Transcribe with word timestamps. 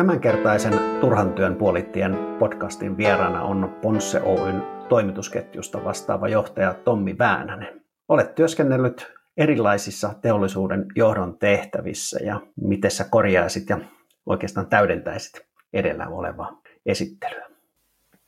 Tämänkertaisen 0.00 1.00
Turhan 1.00 1.32
työn 1.32 1.56
puolittien 1.56 2.16
podcastin 2.38 2.96
vieraana 2.96 3.42
on 3.42 3.78
Ponsse 3.82 4.20
Oyn 4.20 4.62
toimitusketjusta 4.88 5.84
vastaava 5.84 6.28
johtaja 6.28 6.74
Tommi 6.74 7.18
Väänänen. 7.18 7.84
Olet 8.08 8.34
työskennellyt 8.34 9.12
erilaisissa 9.36 10.14
teollisuuden 10.22 10.86
johdon 10.94 11.38
tehtävissä 11.38 12.18
ja 12.24 12.40
miten 12.60 12.90
sä 12.90 13.04
korjaisit 13.10 13.68
ja 13.68 13.78
oikeastaan 14.26 14.66
täydentäisit 14.66 15.46
edellä 15.72 16.08
olevaa 16.08 16.60
esittelyä? 16.86 17.46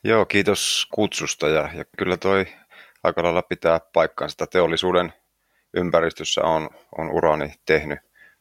Joo, 0.05 0.27
kiitos 0.27 0.89
kutsusta 0.95 1.49
ja, 1.49 1.69
ja 1.75 1.85
kyllä 1.99 2.17
toi 2.17 2.47
aika 3.05 3.23
lailla 3.23 3.43
pitää 3.43 3.81
paikkaansa. 3.93 4.47
Teollisuuden 4.47 5.13
ympäristössä 5.75 6.43
on, 6.43 6.71
on 6.99 7.11
urani 7.11 7.55
tehnyt 7.67 7.99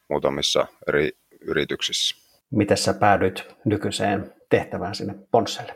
muutamissa 0.08 0.66
eri 0.88 1.10
yrityksissä. 1.40 2.21
Miten 2.52 2.76
sä 2.76 2.94
päädyit 2.94 3.44
nykyiseen 3.64 4.34
tehtävään 4.50 4.94
sinne 4.94 5.14
Ponsselle? 5.30 5.74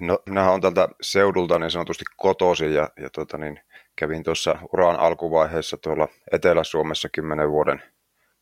No, 0.00 0.18
minä 0.26 0.50
olen 0.50 0.60
tältä 0.60 0.88
seudulta 1.02 1.58
niin 1.58 1.70
sanotusti 1.70 2.04
kotoisin 2.16 2.74
ja, 2.74 2.88
ja 2.96 3.10
tota 3.10 3.38
niin, 3.38 3.60
kävin 3.96 4.22
tuossa 4.22 4.58
uran 4.72 4.96
alkuvaiheessa 4.96 5.76
tuolla 5.76 6.08
Etelä-Suomessa 6.32 7.08
kymmenen 7.08 7.50
vuoden 7.50 7.82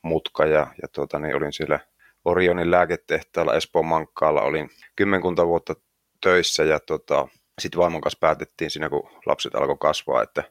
mutka 0.02 0.46
ja, 0.46 0.66
ja 0.82 0.88
tota 0.88 1.18
niin, 1.18 1.36
olin 1.36 1.52
siellä 1.52 1.80
Orionin 2.24 2.70
lääketehtaalla 2.70 3.54
Espoon 3.54 3.86
Mankkaalla, 3.86 4.42
olin 4.42 4.70
kymmenkunta 4.96 5.46
vuotta 5.46 5.74
töissä 6.22 6.64
ja 6.64 6.80
tota, 6.80 7.28
sitten 7.58 7.78
vaimon 7.78 8.00
kanssa 8.00 8.18
päätettiin 8.20 8.70
siinä, 8.70 8.88
kun 8.88 9.10
lapset 9.26 9.54
alkoi 9.54 9.76
kasvaa, 9.80 10.22
että 10.22 10.42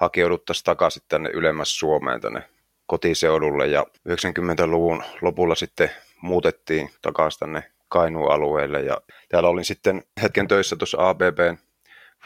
hakeuduttaisiin 0.00 0.64
takaisin 0.64 1.02
tänne 1.08 1.30
ylemmäs 1.30 1.78
Suomeen, 1.78 2.20
tänne 2.20 2.42
kotiseudulle 2.86 3.66
ja 3.66 3.86
90-luvun 4.08 5.02
lopulla 5.20 5.54
sitten 5.54 5.90
muutettiin 6.22 6.90
takaisin 7.02 7.38
tänne 7.38 7.62
Kainuun 7.88 8.32
alueelle 8.32 8.80
ja 8.80 9.00
täällä 9.28 9.48
olin 9.48 9.64
sitten 9.64 10.02
hetken 10.22 10.48
töissä 10.48 10.76
tuossa 10.76 11.08
ABBn 11.08 11.56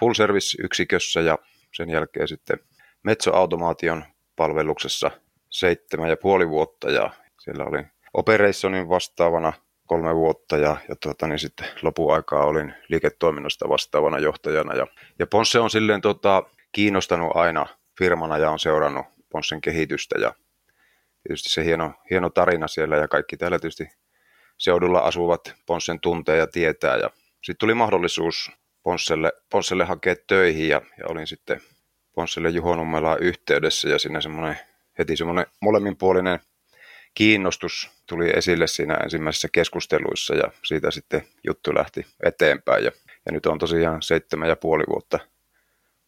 full 0.01 0.15
service-yksikössä 0.15 1.21
ja 1.21 1.39
sen 1.73 1.91
jälkeen 1.91 2.29
sitten 2.29 2.59
Metso-automaation 3.03 4.05
palveluksessa 4.37 5.11
seitsemän 5.51 6.09
ja 6.09 6.17
puoli 6.17 6.49
vuotta 6.49 6.91
ja 6.91 7.11
siellä 7.41 7.65
olin 7.65 7.91
operationin 8.15 8.89
vastaavana 8.89 9.53
kolme 9.87 10.15
vuotta 10.15 10.57
ja, 10.57 10.77
ja 10.89 10.97
tuota, 10.97 11.27
niin 11.27 11.39
sitten 11.39 11.67
lopuaikaa 11.83 12.45
olin 12.45 12.75
liiketoiminnasta 12.89 13.69
vastaavana 13.69 14.19
johtajana. 14.19 14.75
Ja, 14.75 14.87
ja 15.19 15.27
Ponsse 15.27 15.59
on 15.59 15.71
silleen 15.71 16.01
tota, 16.01 16.43
kiinnostanut 16.73 17.37
aina 17.37 17.67
firmana 17.99 18.39
ja 18.39 18.51
on 18.51 18.59
seurannut 18.59 19.07
Ponssen 19.33 19.61
kehitystä 19.61 20.19
ja 20.19 20.35
tietysti 21.23 21.49
se 21.49 21.65
hieno, 21.65 21.95
hieno 22.11 22.31
tarina 22.31 22.69
siellä 22.69 22.97
ja 22.97 23.09
kaikki 23.09 23.37
täällä 23.37 23.59
tietysti 23.59 23.89
seudulla 24.59 24.99
asuvat 24.99 25.55
Ponssen 25.67 26.01
tuntee 26.01 26.37
ja 26.37 26.47
tietää. 26.47 26.97
Ja 26.97 27.11
sitten 27.43 27.59
tuli 27.59 27.75
mahdollisuus 27.75 28.51
Ponsselle, 28.83 29.33
Ponsselle 29.51 29.85
hakea 29.85 30.15
töihin 30.27 30.69
ja, 30.69 30.81
ja 30.99 31.05
olin 31.09 31.27
sitten 31.27 31.61
Ponsselle 32.15 32.51
Juho 32.51 32.77
Nummelaan 32.77 33.23
yhteydessä 33.23 33.89
ja 33.89 33.99
siinä 33.99 34.21
semmoinen 34.21 34.59
heti 34.99 35.17
semmoinen 35.17 35.47
molemminpuolinen 35.61 36.41
kiinnostus 37.15 37.91
tuli 38.09 38.31
esille 38.37 38.67
siinä 38.67 38.95
ensimmäisissä 38.95 39.49
keskusteluissa 39.53 40.35
ja 40.35 40.53
siitä 40.65 40.91
sitten 40.91 41.23
juttu 41.47 41.75
lähti 41.75 42.07
eteenpäin. 42.23 42.85
Ja, 42.85 42.91
ja 43.27 43.33
nyt 43.33 43.47
on 43.47 43.59
tosiaan 43.59 44.03
seitsemän 44.03 44.49
ja 44.49 44.57
puoli 44.57 44.85
vuotta 44.89 45.19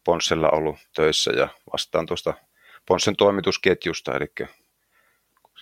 Ponssella 0.03 0.49
ollut 0.49 0.77
töissä 0.95 1.31
ja 1.31 1.47
vastaan 1.73 2.05
tuosta 2.05 2.33
Ponssen 2.87 3.15
toimitusketjusta, 3.15 4.15
eli 4.15 4.27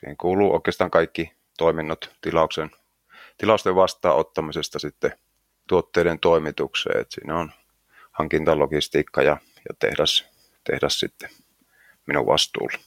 siihen 0.01 0.17
kuuluu 0.17 0.53
oikeastaan 0.53 0.91
kaikki 0.91 1.31
toiminnot 1.57 2.11
tilauksen, 2.21 2.71
tilausten 3.37 3.75
vastaanottamisesta 3.75 4.79
sitten 4.79 5.11
tuotteiden 5.67 6.19
toimitukseen. 6.19 7.01
Et 7.01 7.11
siinä 7.11 7.39
on 7.39 7.51
hankintalogistiikka 8.11 9.21
ja, 9.21 9.37
ja 9.69 9.75
tehdas, 9.79 10.25
tehdas 10.63 10.99
sitten 10.99 11.29
minun 12.07 12.25
vastuulla. 12.25 12.77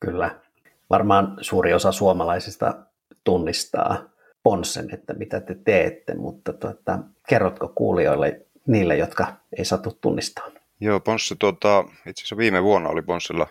Kyllä 0.00 0.40
varmaan 0.90 1.38
suuri 1.40 1.74
osa 1.74 1.92
suomalaisista 1.92 2.74
tunnistaa 3.24 4.10
Ponssen, 4.42 4.94
että 4.94 5.14
mitä 5.14 5.40
te 5.40 5.54
teette, 5.54 6.14
mutta 6.14 6.52
tuota, 6.52 6.98
kerrotko 7.28 7.68
kuulijoille 7.74 8.46
niille, 8.66 8.96
jotka 8.96 9.36
ei 9.58 9.64
satu 9.64 9.98
tunnistaa? 10.00 10.50
Joo, 10.80 11.00
Ponsse, 11.00 11.34
tuota, 11.38 11.84
itse 12.06 12.20
asiassa 12.20 12.36
viime 12.36 12.62
vuonna 12.62 12.88
oli 12.88 13.02
Ponssella 13.02 13.46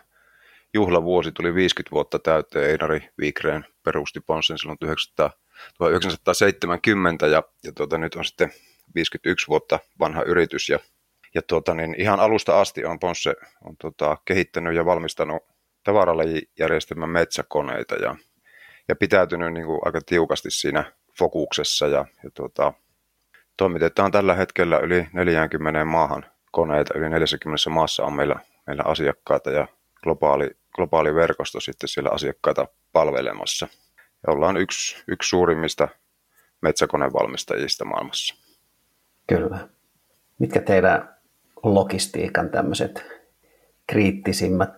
juhlavuosi, 0.74 1.32
tuli 1.32 1.54
50 1.54 1.90
vuotta 1.90 2.18
täyteen. 2.18 2.70
Einari 2.70 3.08
Viikreen 3.18 3.66
perusti 3.82 4.20
Ponssen 4.20 4.58
silloin 4.58 4.78
1970 4.78 7.26
ja, 7.26 7.42
ja 7.64 7.72
tuota, 7.72 7.98
nyt 7.98 8.14
on 8.14 8.24
sitten 8.24 8.52
51 8.94 9.48
vuotta 9.48 9.78
vanha 9.98 10.22
yritys. 10.22 10.68
Ja, 10.68 10.78
ja 11.34 11.42
tuota, 11.42 11.74
niin 11.74 11.94
ihan 11.98 12.20
alusta 12.20 12.60
asti 12.60 12.84
on 12.84 12.98
Ponsse 12.98 13.34
on, 13.64 13.76
tuota, 13.80 14.16
kehittänyt 14.24 14.74
ja 14.74 14.84
valmistanut 14.84 15.42
tavaralajijärjestelmän 15.84 17.10
metsäkoneita 17.10 17.94
ja, 17.94 18.16
ja 18.88 18.96
pitäytynyt 18.96 19.52
niin 19.52 19.66
kuin 19.66 19.80
aika 19.84 20.00
tiukasti 20.06 20.50
siinä 20.50 20.92
fokuksessa. 21.18 21.86
Ja, 21.86 22.04
ja 22.24 22.30
tuota, 22.34 22.72
toimitetaan 23.56 24.10
tällä 24.10 24.34
hetkellä 24.34 24.78
yli 24.78 25.06
40 25.12 25.84
maahan 25.84 26.26
koneita, 26.52 26.98
yli 26.98 27.08
40 27.08 27.70
maassa 27.70 28.04
on 28.04 28.12
meillä, 28.12 28.36
meillä 28.66 28.82
asiakkaita 28.86 29.50
ja 29.50 29.68
globaali, 30.02 30.50
globaali 30.74 31.14
verkosto 31.14 31.60
sitten 31.60 31.88
siellä 31.88 32.10
asiakkaita 32.10 32.68
palvelemassa. 32.92 33.68
Ja 34.26 34.32
ollaan 34.32 34.56
yksi, 34.56 35.02
yksi 35.08 35.28
suurimmista 35.28 35.88
metsäkonevalmistajista 36.62 37.84
maailmassa. 37.84 38.34
Kyllä. 39.26 39.68
Mitkä 40.38 40.60
teidän 40.60 41.14
logistiikan 41.62 42.50
tämmöiset 42.50 43.04
kriittisimmät 43.86 44.74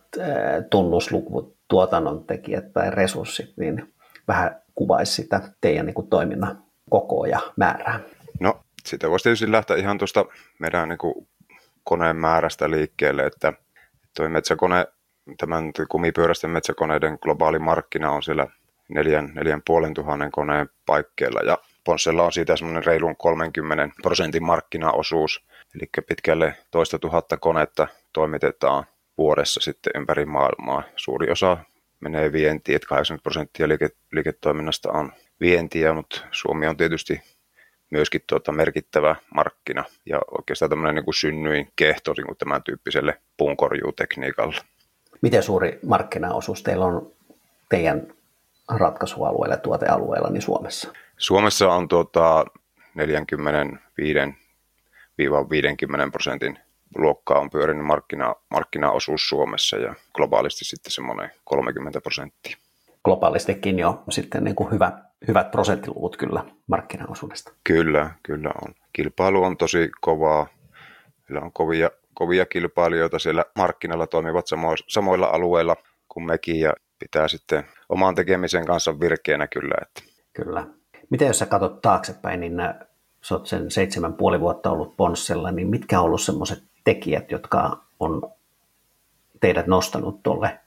tunnusluvut, 0.70 1.56
tuotannon 1.68 2.24
tekijät 2.24 2.72
tai 2.72 2.90
resurssit, 2.90 3.56
niin 3.56 3.94
vähän 4.28 4.62
kuvaisi 4.74 5.12
sitä 5.12 5.40
teidän 5.60 5.86
niin 5.86 5.94
kuin, 5.94 6.08
toiminnan 6.08 6.64
kokoa 6.90 7.26
ja 7.26 7.40
määrää. 7.56 8.00
No, 8.40 8.60
sitä 8.86 9.10
voisi 9.10 9.22
tietysti 9.22 9.52
lähteä 9.52 9.76
ihan 9.76 9.98
tuosta 9.98 10.24
meidän 10.58 10.88
niin 10.88 10.98
kuin, 10.98 11.28
koneen 11.84 12.16
määrästä 12.16 12.70
liikkeelle, 12.70 13.26
että 13.26 13.52
tuo 14.16 14.28
metsäkone, 14.28 14.86
tämän 15.38 15.72
kumipyöräisten 15.88 16.50
metsäkoneiden 16.50 17.18
globaali 17.22 17.58
markkina 17.58 18.10
on 18.10 18.22
siellä 18.22 18.46
neljän, 18.88 19.32
neljän 19.34 19.62
puolen 19.66 19.94
tuhannen 19.94 20.32
koneen 20.32 20.68
paikkeilla 20.86 21.40
ja 21.40 21.58
Ponssella 21.84 22.22
on 22.22 22.32
siitä 22.32 22.56
semmoinen 22.56 22.84
reilun 22.84 23.16
30 23.16 23.88
prosentin 24.02 24.44
markkinaosuus, 24.44 25.44
eli 25.74 26.04
pitkälle 26.08 26.54
toista 26.70 26.98
tuhatta 26.98 27.36
konetta 27.36 27.88
toimitetaan 28.12 28.84
vuodessa 29.18 29.60
sitten 29.60 29.92
ympäri 29.96 30.26
maailmaa. 30.26 30.82
Suuri 30.96 31.30
osa 31.30 31.58
menee 32.00 32.32
vientiin, 32.32 32.76
että 32.76 32.88
80 32.88 33.22
prosenttia 33.22 33.68
liike, 33.68 33.88
liiketoiminnasta 34.12 34.92
on 34.92 35.12
vientiä, 35.40 35.92
mutta 35.92 36.20
Suomi 36.30 36.66
on 36.66 36.76
tietysti 36.76 37.20
myöskin 37.90 38.20
tuota 38.26 38.52
merkittävä 38.52 39.16
markkina 39.34 39.84
ja 40.06 40.20
oikeastaan 40.38 40.70
tämmöinen 40.70 40.94
niin 40.94 41.04
kuin 41.04 41.14
synnyin 41.14 41.68
kehto 41.76 42.14
niin 42.16 42.26
kuin 42.26 42.38
tämän 42.38 42.62
tyyppiselle 42.62 43.20
puunkorjuutekniikalle. 43.36 44.60
Miten 45.22 45.42
suuri 45.42 45.78
markkinaosuus 45.86 46.62
teillä 46.62 46.84
on 46.84 47.12
teidän 47.68 48.14
ratkaisualueella, 48.68 49.56
tuotealueella 49.56 50.30
niin 50.30 50.42
Suomessa? 50.42 50.92
Suomessa 51.16 51.72
on 51.72 51.88
tuota 51.88 52.44
45-50 52.98 53.02
prosentin 56.12 56.58
luokkaa 56.96 57.38
on 57.38 57.50
pyörinyt 57.50 57.86
markkina, 57.86 58.34
markkinaosuus 58.50 59.28
Suomessa 59.28 59.76
ja 59.76 59.94
globaalisti 60.14 60.64
sitten 60.64 60.92
semmoinen 60.92 61.30
30 61.44 62.00
prosenttia. 62.00 62.56
Globaalistikin 63.04 63.78
jo 63.78 64.02
sitten 64.10 64.44
niin 64.44 64.56
kuin 64.56 64.70
hyvä, 64.70 64.92
hyvät 65.28 65.50
prosenttiluvut 65.50 66.16
kyllä 66.16 66.44
markkinaosuudesta. 66.66 67.52
Kyllä, 67.64 68.10
kyllä 68.22 68.50
on. 68.66 68.74
Kilpailu 68.92 69.42
on 69.42 69.56
tosi 69.56 69.90
kovaa. 70.00 70.46
Meillä 71.28 71.44
on 71.44 71.52
kovia, 71.52 71.90
kovia 72.14 72.46
kilpailijoita 72.46 73.18
siellä 73.18 73.44
markkinalla 73.56 74.06
toimivat 74.06 74.46
samo, 74.46 74.74
samoilla 74.88 75.26
alueilla 75.26 75.76
kuin 76.08 76.26
mekin 76.26 76.60
ja 76.60 76.72
pitää 76.98 77.28
sitten 77.28 77.64
oman 77.88 78.14
tekemisen 78.14 78.66
kanssa 78.66 79.00
virkeänä 79.00 79.46
kyllä. 79.46 79.74
Että. 79.82 80.02
Kyllä. 80.32 80.66
Miten 81.10 81.28
jos 81.28 81.38
sä 81.38 81.46
katsot 81.46 81.80
taaksepäin, 81.80 82.40
niin 82.40 82.54
sä 83.22 83.34
oot 83.34 83.46
sen 83.46 83.70
seitsemän 83.70 84.14
puoli 84.14 84.40
vuotta 84.40 84.70
ollut 84.70 84.96
Ponssella, 84.96 85.50
niin 85.50 85.68
mitkä 85.68 86.00
on 86.00 86.04
ollut 86.04 86.22
semmoiset 86.22 86.62
tekijät, 86.84 87.30
jotka 87.30 87.78
on 88.00 88.32
teidät 89.40 89.66
nostanut 89.66 90.22
tolle, 90.22 90.60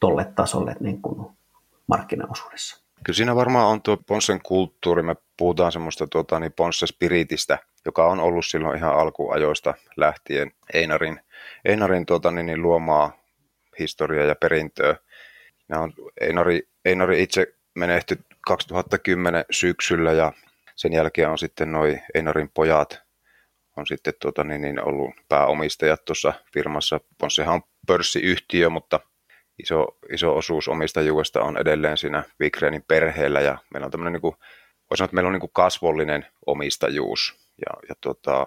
tolle 0.00 0.24
tasolle 0.24 0.76
niin 0.80 1.02
kuin 1.02 1.26
markkinaosuudessa? 1.86 2.85
Kyllä 3.04 3.16
siinä 3.16 3.36
varmaan 3.36 3.66
on 3.66 3.82
tuo 3.82 3.96
Ponssen 3.96 4.40
kulttuuri. 4.42 5.02
Me 5.02 5.16
puhutaan 5.36 5.72
semmoista 5.72 6.06
tuota, 6.06 6.40
niin 6.40 6.52
Ponsse-spiritistä, 6.52 7.58
joka 7.84 8.06
on 8.06 8.20
ollut 8.20 8.46
silloin 8.46 8.78
ihan 8.78 8.94
alkuajoista 8.94 9.74
lähtien 9.96 10.52
Einarin, 10.74 11.20
Einarin 11.64 12.06
tuota, 12.06 12.30
niin, 12.30 12.46
niin 12.46 12.62
luomaa 12.62 13.12
historiaa 13.78 14.26
ja 14.26 14.34
perintöä. 14.34 14.96
Nämä 15.68 15.82
on, 15.82 15.92
Einari, 16.20 16.68
Einari 16.84 17.22
itse 17.22 17.54
menehtyi 17.74 18.16
2010 18.46 19.44
syksyllä 19.50 20.12
ja 20.12 20.32
sen 20.76 20.92
jälkeen 20.92 21.28
on 21.28 21.38
sitten 21.38 21.72
noin 21.72 22.02
Einarin 22.14 22.50
pojat 22.54 23.06
on 23.76 23.86
sitten 23.86 24.14
tuota, 24.20 24.44
niin, 24.44 24.62
niin 24.62 24.88
ollut 24.88 25.14
pääomistajat 25.28 26.04
tuossa 26.04 26.32
firmassa. 26.52 27.00
Sehän 27.28 27.54
on 27.54 27.62
pörssiyhtiö, 27.86 28.70
mutta 28.70 29.00
iso, 29.58 29.86
iso 30.12 30.36
osuus 30.36 30.68
omistajuudesta 30.68 31.42
on 31.42 31.58
edelleen 31.58 31.96
siinä 31.96 32.22
Vigrenin 32.40 32.84
perheellä 32.88 33.40
ja 33.40 33.58
meillä 33.72 33.84
on 33.84 33.90
tämmöinen, 33.90 34.12
niin 34.12 34.20
kuin, 34.20 34.34
voisi 34.90 34.98
sanoa, 34.98 35.04
että 35.04 35.14
meillä 35.14 35.28
on 35.28 35.32
niin 35.32 35.40
kuin 35.40 35.52
kasvollinen 35.52 36.26
omistajuus 36.46 37.34
ja, 37.66 37.88
ja 37.88 37.94
tuota, 38.00 38.46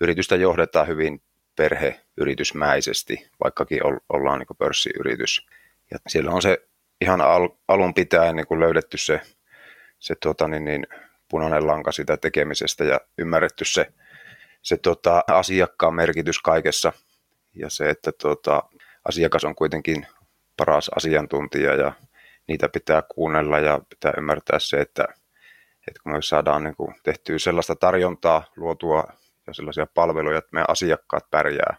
yritystä 0.00 0.36
johdetaan 0.36 0.86
hyvin 0.86 1.22
perheyritysmäisesti, 1.56 3.30
vaikkakin 3.44 3.80
ollaan 4.08 4.38
niin 4.38 4.56
pörssiyritys. 4.58 5.46
Ja 5.90 5.98
siellä 6.08 6.30
on 6.30 6.42
se 6.42 6.58
ihan 7.00 7.20
al, 7.20 7.48
alun 7.68 7.94
pitäen 7.94 8.36
niin 8.36 8.46
kuin 8.46 8.60
löydetty 8.60 8.98
se, 8.98 9.20
se 9.98 10.14
tuota, 10.14 10.48
niin, 10.48 10.64
niin, 10.64 10.86
punainen 11.28 11.66
lanka 11.66 11.92
sitä 11.92 12.16
tekemisestä 12.16 12.84
ja 12.84 13.00
ymmärretty 13.18 13.64
se, 13.64 13.92
se 14.62 14.76
tota, 14.76 15.24
asiakkaan 15.26 15.94
merkitys 15.94 16.38
kaikessa 16.38 16.92
ja 17.54 17.70
se, 17.70 17.90
että 17.90 18.12
tota, 18.12 18.62
asiakas 19.08 19.44
on 19.44 19.54
kuitenkin 19.54 20.06
paras 20.58 20.90
asiantuntija 20.96 21.74
ja 21.74 21.92
niitä 22.46 22.68
pitää 22.68 23.02
kuunnella 23.14 23.58
ja 23.58 23.80
pitää 23.88 24.12
ymmärtää 24.18 24.58
se, 24.58 24.80
että, 24.80 25.04
että 25.88 26.00
kun 26.02 26.12
me 26.12 26.22
saadaan 26.22 26.64
niin 26.64 26.76
kuin 26.76 26.94
tehtyä 27.02 27.38
sellaista 27.38 27.76
tarjontaa, 27.76 28.44
luotua 28.56 29.04
ja 29.46 29.54
sellaisia 29.54 29.86
palveluja, 29.94 30.38
että 30.38 30.50
meidän 30.52 30.70
asiakkaat 30.70 31.30
pärjää, 31.30 31.76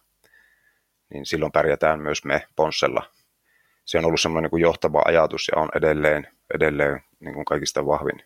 niin 1.13 1.25
silloin 1.25 1.51
pärjätään 1.51 1.99
myös 1.99 2.25
me 2.25 2.47
Ponssella. 2.55 3.03
Se 3.85 3.97
on 3.97 4.05
ollut 4.05 4.21
semmoinen 4.21 4.49
niin 4.51 4.61
johtava 4.61 5.01
ajatus 5.05 5.47
ja 5.47 5.61
on 5.61 5.69
edelleen, 5.75 6.27
edelleen 6.55 7.03
niin 7.19 7.33
kuin 7.33 7.45
kaikista 7.45 7.85
vahvin 7.85 8.23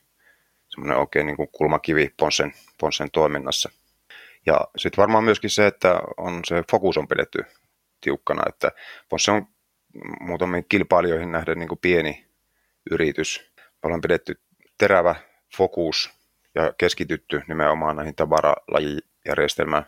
semmoinen 0.73 0.97
oikein 0.97 1.25
niin 1.25 1.37
kuin 1.37 1.49
kulmakivi 1.51 2.13
Ponssen, 2.19 2.53
Ponssen 2.79 3.11
toiminnassa. 3.11 3.69
Ja 4.45 4.61
sitten 4.77 5.01
varmaan 5.01 5.23
myöskin 5.23 5.49
se, 5.49 5.67
että 5.67 5.99
on 6.17 6.41
se 6.45 6.63
fokus 6.71 6.97
on 6.97 7.07
pidetty 7.07 7.45
tiukkana, 8.01 8.43
että 8.49 8.71
Ponsse 9.09 9.31
on 9.31 9.47
muutamiin 10.19 10.65
kilpailijoihin 10.69 11.31
nähden 11.31 11.59
niin 11.59 11.69
kuin 11.69 11.79
pieni 11.79 12.25
yritys. 12.91 13.51
Me 13.57 13.63
ollaan 13.83 14.01
pidetty 14.01 14.39
terävä 14.77 15.15
fokus 15.57 16.13
ja 16.55 16.73
keskitytty 16.77 17.41
nimenomaan 17.47 17.95
näihin 17.95 18.15
tavaralajijärjestelmän 18.15 19.85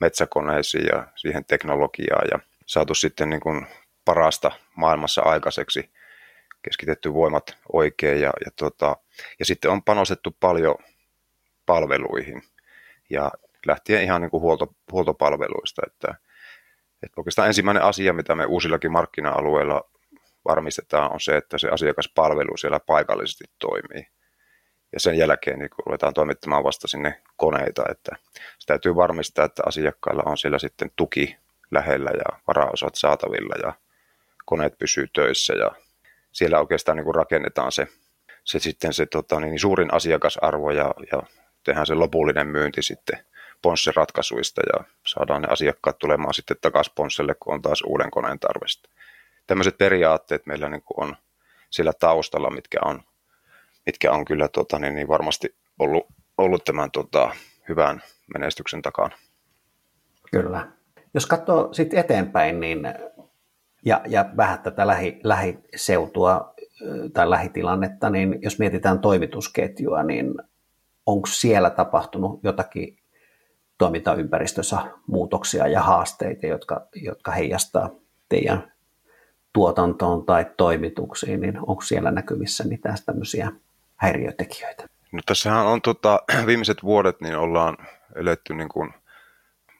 metsäkoneisiin 0.00 0.86
ja 0.86 1.06
siihen 1.16 1.44
teknologiaan 1.44 2.28
ja 2.30 2.38
saatu 2.66 2.94
sitten 2.94 3.30
niin 3.30 3.40
kuin 3.40 3.66
parasta 4.04 4.50
maailmassa 4.76 5.22
aikaiseksi, 5.22 5.90
keskitetty 6.62 7.14
voimat 7.14 7.56
oikein 7.72 8.20
ja, 8.20 8.32
ja, 8.44 8.50
tota, 8.56 8.96
ja 9.38 9.44
sitten 9.44 9.70
on 9.70 9.82
panostettu 9.82 10.36
paljon 10.40 10.74
palveluihin 11.66 12.42
ja 13.10 13.30
lähtien 13.66 14.02
ihan 14.02 14.20
niin 14.20 14.30
kuin 14.30 14.40
huolto, 14.40 14.74
huoltopalveluista, 14.92 15.82
että 15.86 16.14
että 17.02 17.20
oikeastaan 17.20 17.48
ensimmäinen 17.48 17.82
asia, 17.82 18.12
mitä 18.12 18.34
me 18.34 18.44
uusillakin 18.44 18.92
markkina-alueilla 18.92 19.90
varmistetaan, 20.44 21.12
on 21.12 21.20
se, 21.20 21.36
että 21.36 21.58
se 21.58 21.68
asiakaspalvelu 21.68 22.56
siellä 22.56 22.80
paikallisesti 22.80 23.44
toimii. 23.58 24.06
Ja 24.92 25.00
sen 25.00 25.18
jälkeen 25.18 25.58
niin 25.58 25.70
kun 25.70 25.84
ruvetaan 25.86 26.14
toimittamaan 26.14 26.64
vasta 26.64 26.88
sinne 26.88 27.22
koneita, 27.36 27.84
että 27.90 28.16
se 28.58 28.66
täytyy 28.66 28.96
varmistaa, 28.96 29.44
että 29.44 29.62
asiakkailla 29.66 30.22
on 30.26 30.38
siellä 30.38 30.58
sitten 30.58 30.90
tuki 30.96 31.36
lähellä 31.70 32.10
ja 32.10 32.38
varaosat 32.46 32.94
saatavilla 32.94 33.54
ja 33.62 33.72
koneet 34.44 34.78
pysyy 34.78 35.08
töissä 35.12 35.54
ja 35.54 35.70
siellä 36.32 36.60
oikeastaan 36.60 36.96
niin 36.96 37.14
rakennetaan 37.14 37.72
se, 37.72 37.88
se 38.44 38.58
sitten 38.58 38.92
se 38.92 39.06
tota, 39.06 39.40
niin 39.40 39.58
suurin 39.58 39.94
asiakasarvo 39.94 40.70
ja, 40.70 40.94
ja 41.12 41.22
tehdään 41.64 41.86
se 41.86 41.94
lopullinen 41.94 42.46
myynti 42.46 42.82
sitten 42.82 43.24
Ponsse-ratkaisuista 43.62 44.62
ja 44.72 44.84
saadaan 45.06 45.42
ne 45.42 45.48
asiakkaat 45.50 45.98
tulemaan 45.98 46.34
sitten 46.34 46.56
takaisin 46.60 46.92
Ponsselle, 46.96 47.34
kun 47.34 47.54
on 47.54 47.62
taas 47.62 47.82
uuden 47.86 48.10
koneen 48.10 48.38
tarvesta. 48.38 48.88
Tämmöiset 49.46 49.78
periaatteet 49.78 50.46
meillä 50.46 50.68
niin 50.68 50.82
kuin 50.82 51.08
on 51.08 51.16
sillä 51.70 51.92
taustalla, 52.00 52.50
mitkä 52.50 52.78
on, 52.84 53.02
mitkä 53.86 54.12
on 54.12 54.24
kyllä 54.24 54.48
tota, 54.48 54.78
niin, 54.78 54.94
niin 54.94 55.08
varmasti 55.08 55.56
ollut, 55.78 56.06
ollut 56.38 56.64
tämän 56.64 56.90
tota, 56.90 57.34
hyvän 57.68 58.02
menestyksen 58.34 58.82
takana. 58.82 59.16
Kyllä. 60.30 60.68
Jos 61.14 61.26
katsoo 61.26 61.72
sitten 61.72 61.98
eteenpäin 61.98 62.60
niin, 62.60 62.80
ja, 63.84 64.00
ja 64.06 64.24
vähän 64.36 64.58
tätä 64.58 64.86
lähi, 64.86 65.20
lähiseutua 65.24 66.54
tai 67.12 67.30
lähitilannetta, 67.30 68.10
niin 68.10 68.38
jos 68.42 68.58
mietitään 68.58 69.00
toimitusketjua, 69.00 70.02
niin 70.02 70.34
onko 71.06 71.26
siellä 71.26 71.70
tapahtunut 71.70 72.40
jotakin 72.42 72.99
toimintaympäristössä 73.80 74.78
muutoksia 75.06 75.66
ja 75.66 75.82
haasteita, 75.82 76.46
jotka, 76.46 76.86
jotka 76.94 77.30
heijastaa 77.30 77.90
teidän 78.28 78.72
tuotantoon 79.52 80.26
tai 80.26 80.46
toimituksiin, 80.56 81.40
niin 81.40 81.58
onko 81.58 81.82
siellä 81.82 82.10
näkyvissä 82.10 82.64
mitään 82.64 82.96
tämmöisiä 83.06 83.52
häiriötekijöitä? 83.96 84.86
No 85.12 85.20
tässähän 85.26 85.66
on 85.66 85.82
tota, 85.82 86.22
viimeiset 86.46 86.82
vuodet, 86.82 87.20
niin 87.20 87.36
ollaan 87.36 87.76
eletty 88.16 88.54
niin 88.54 88.68
kuin 88.68 88.94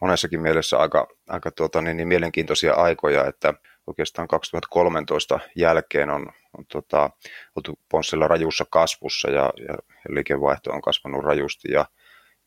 monessakin 0.01 0.41
mielessä 0.41 0.79
aika, 0.79 1.09
aika 1.29 1.51
tuota, 1.51 1.83
niin, 1.83 1.97
niin 1.97 2.09
mielenkiintoisia 2.09 2.75
aikoja, 2.75 3.25
että 3.27 3.55
oikeastaan 3.87 4.29
2013 4.29 5.41
jälkeen 5.57 6.11
on, 6.11 6.27
on 6.59 6.65
tota, 6.73 7.11
oltu 7.57 7.79
Ponssilla 7.89 8.29
rajussa 8.29 8.65
kasvussa 8.71 9.31
ja, 9.31 9.53
ja, 9.69 9.75
ja 10.05 10.15
liikevaihto 10.15 10.73
on 10.73 10.83
kasvanut 10.83 11.25
rajusti 11.25 11.73
ja 11.73 11.85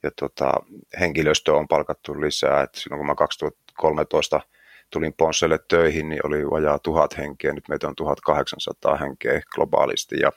ja 0.04 0.12
tota, 0.20 0.52
henkilöstö 1.00 1.54
on 1.54 1.68
palkattu 1.68 2.22
lisää. 2.22 2.64
Et 2.64 2.76
silloin 2.76 3.00
kun 3.00 3.08
mä 3.08 3.16
2013 3.16 4.42
tulin 4.90 5.14
Ponsselle 5.14 5.60
töihin, 5.68 6.10
niin 6.10 6.26
oli 6.26 6.50
vajaa 6.50 6.80
tuhat 6.80 7.18
henkeä, 7.18 7.54
nyt 7.54 7.68
meitä 7.68 7.88
on 7.88 7.96
1800 7.96 8.98
henkeä 8.98 9.42
globaalisti 9.56 10.16
ja 10.20 10.32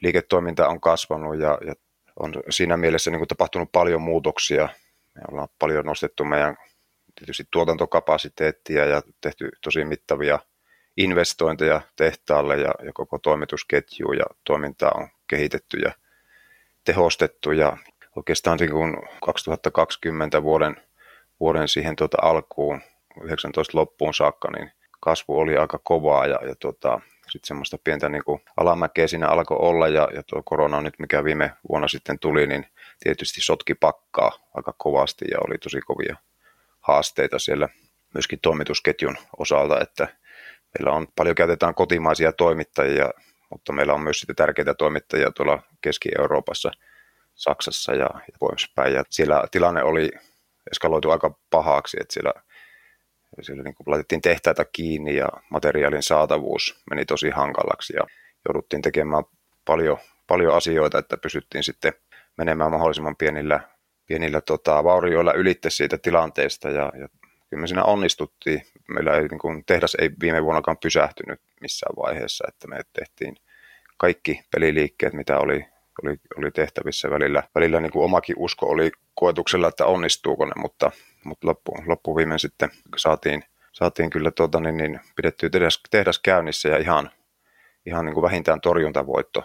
liiketoiminta 0.00 0.68
on 0.68 0.80
kasvanut 0.80 1.38
ja, 1.38 1.58
ja 1.66 1.74
on 2.18 2.34
siinä 2.50 2.76
mielessä 2.76 3.10
niin 3.10 3.18
kuin 3.20 3.28
tapahtunut 3.28 3.72
paljon 3.72 4.02
muutoksia. 4.02 4.68
Me 5.14 5.22
ollaan 5.30 5.48
paljon 5.58 5.86
nostettu 5.86 6.24
meidän 6.24 6.56
tietysti 7.14 7.44
tuotantokapasiteettia 7.50 8.84
ja 8.84 9.02
tehty 9.20 9.50
tosi 9.60 9.84
mittavia 9.84 10.38
investointeja 10.96 11.80
tehtaalle 11.96 12.56
ja, 12.56 12.74
ja 12.84 12.92
koko 12.92 13.18
toimitusketjuun 13.18 14.16
ja 14.16 14.24
toimintaa 14.44 14.92
on 14.94 15.08
kehitetty 15.26 15.78
ja 15.78 15.92
tehostettu 16.84 17.52
ja 17.52 17.76
oikeastaan 18.18 18.58
niin 18.58 18.70
kuin 18.70 18.96
2020 19.24 20.42
vuoden, 20.42 20.76
vuoden 21.40 21.68
siihen 21.68 21.96
tuota 21.96 22.16
alkuun, 22.22 22.80
19 23.22 23.78
loppuun 23.78 24.14
saakka, 24.14 24.50
niin 24.50 24.72
kasvu 25.00 25.38
oli 25.38 25.56
aika 25.56 25.78
kovaa 25.82 26.26
ja, 26.26 26.38
ja 26.48 26.54
tuota, 26.54 27.00
sitten 27.30 27.48
semmoista 27.48 27.78
pientä 27.84 28.08
niin 28.08 28.24
kuin 28.24 28.40
alamäkeä 28.56 29.06
siinä 29.06 29.28
alkoi 29.28 29.56
olla 29.60 29.88
ja, 29.88 30.08
ja 30.14 30.22
tuo 30.22 30.42
korona 30.44 30.80
nyt, 30.80 30.94
mikä 30.98 31.24
viime 31.24 31.52
vuonna 31.68 31.88
sitten 31.88 32.18
tuli, 32.18 32.46
niin 32.46 32.66
tietysti 33.00 33.40
sotki 33.40 33.74
pakkaa 33.74 34.32
aika 34.54 34.74
kovasti 34.78 35.24
ja 35.30 35.38
oli 35.48 35.58
tosi 35.58 35.80
kovia 35.80 36.16
haasteita 36.80 37.38
siellä 37.38 37.68
myöskin 38.14 38.38
toimitusketjun 38.42 39.16
osalta, 39.38 39.80
että 39.80 40.08
meillä 40.78 40.96
on 40.96 41.06
paljon 41.16 41.36
käytetään 41.36 41.74
kotimaisia 41.74 42.32
toimittajia, 42.32 43.10
mutta 43.50 43.72
meillä 43.72 43.94
on 43.94 44.00
myös 44.00 44.20
sitten 44.20 44.36
tärkeitä 44.36 44.74
toimittajia 44.74 45.30
tuolla 45.30 45.62
Keski-Euroopassa– 45.80 46.70
Saksassa 47.38 47.92
ja, 47.92 48.08
ja 48.14 48.38
poispäin. 48.38 48.94
Ja 48.94 49.02
siellä 49.10 49.44
tilanne 49.50 49.82
oli 49.82 50.10
eskaloitu 50.70 51.10
aika 51.10 51.38
pahaksi, 51.50 51.96
että 52.00 52.14
siellä, 52.14 52.32
siellä 53.42 53.62
niin 53.62 53.74
laitettiin 53.86 54.20
tehtäitä 54.20 54.64
kiinni 54.72 55.16
ja 55.16 55.28
materiaalin 55.50 56.02
saatavuus 56.02 56.82
meni 56.90 57.04
tosi 57.04 57.30
hankalaksi 57.30 57.96
ja 57.96 58.02
jouduttiin 58.48 58.82
tekemään 58.82 59.24
paljon, 59.64 59.98
paljon 60.26 60.54
asioita, 60.54 60.98
että 60.98 61.16
pysyttiin 61.16 61.64
sitten 61.64 61.92
menemään 62.36 62.70
mahdollisimman 62.70 63.16
pienillä, 63.16 63.60
pienillä 64.06 64.40
tota, 64.40 64.84
vaurioilla 64.84 65.32
ylitte 65.32 65.70
siitä 65.70 65.98
tilanteesta 65.98 66.70
ja, 66.70 66.92
ja 67.00 67.08
kyllä 67.50 67.60
me 67.60 67.66
siinä 67.66 67.84
onnistuttiin. 67.84 68.62
Meillä 68.88 69.16
ei, 69.16 69.28
niin 69.28 69.38
kuin, 69.38 69.64
tehdas 69.64 69.94
ei 69.94 70.10
viime 70.20 70.44
vuonnakaan 70.44 70.78
pysähtynyt 70.78 71.40
missään 71.60 71.96
vaiheessa, 71.96 72.44
että 72.48 72.68
me 72.68 72.80
tehtiin 72.92 73.36
kaikki 73.96 74.42
peliliikkeet, 74.54 75.12
mitä 75.12 75.38
oli 75.38 75.66
oli, 76.02 76.16
oli 76.36 76.50
tehtävissä 76.50 77.10
välillä. 77.10 77.42
Välillä 77.54 77.80
niin 77.80 77.92
kuin 77.92 78.04
omakin 78.04 78.36
usko 78.38 78.66
oli 78.66 78.90
koetuksella, 79.14 79.68
että 79.68 79.86
onnistuuko 79.86 80.44
ne, 80.44 80.52
mutta, 80.56 80.90
mutta 81.24 81.46
loppu, 81.46 81.72
loppuviimein 81.86 82.40
sitten 82.40 82.70
saatiin, 82.96 83.44
saatiin 83.72 84.10
kyllä 84.10 84.30
tuota, 84.30 84.60
niin, 84.60 84.76
niin 84.76 85.00
pidettyä 85.16 85.50
tehdas, 85.50 85.82
tehdas 85.90 86.18
käynnissä 86.18 86.68
ja 86.68 86.78
ihan, 86.78 87.10
ihan 87.86 88.04
niin 88.04 88.14
kuin 88.14 88.22
vähintään 88.22 88.60
torjuntavoitto 88.60 89.44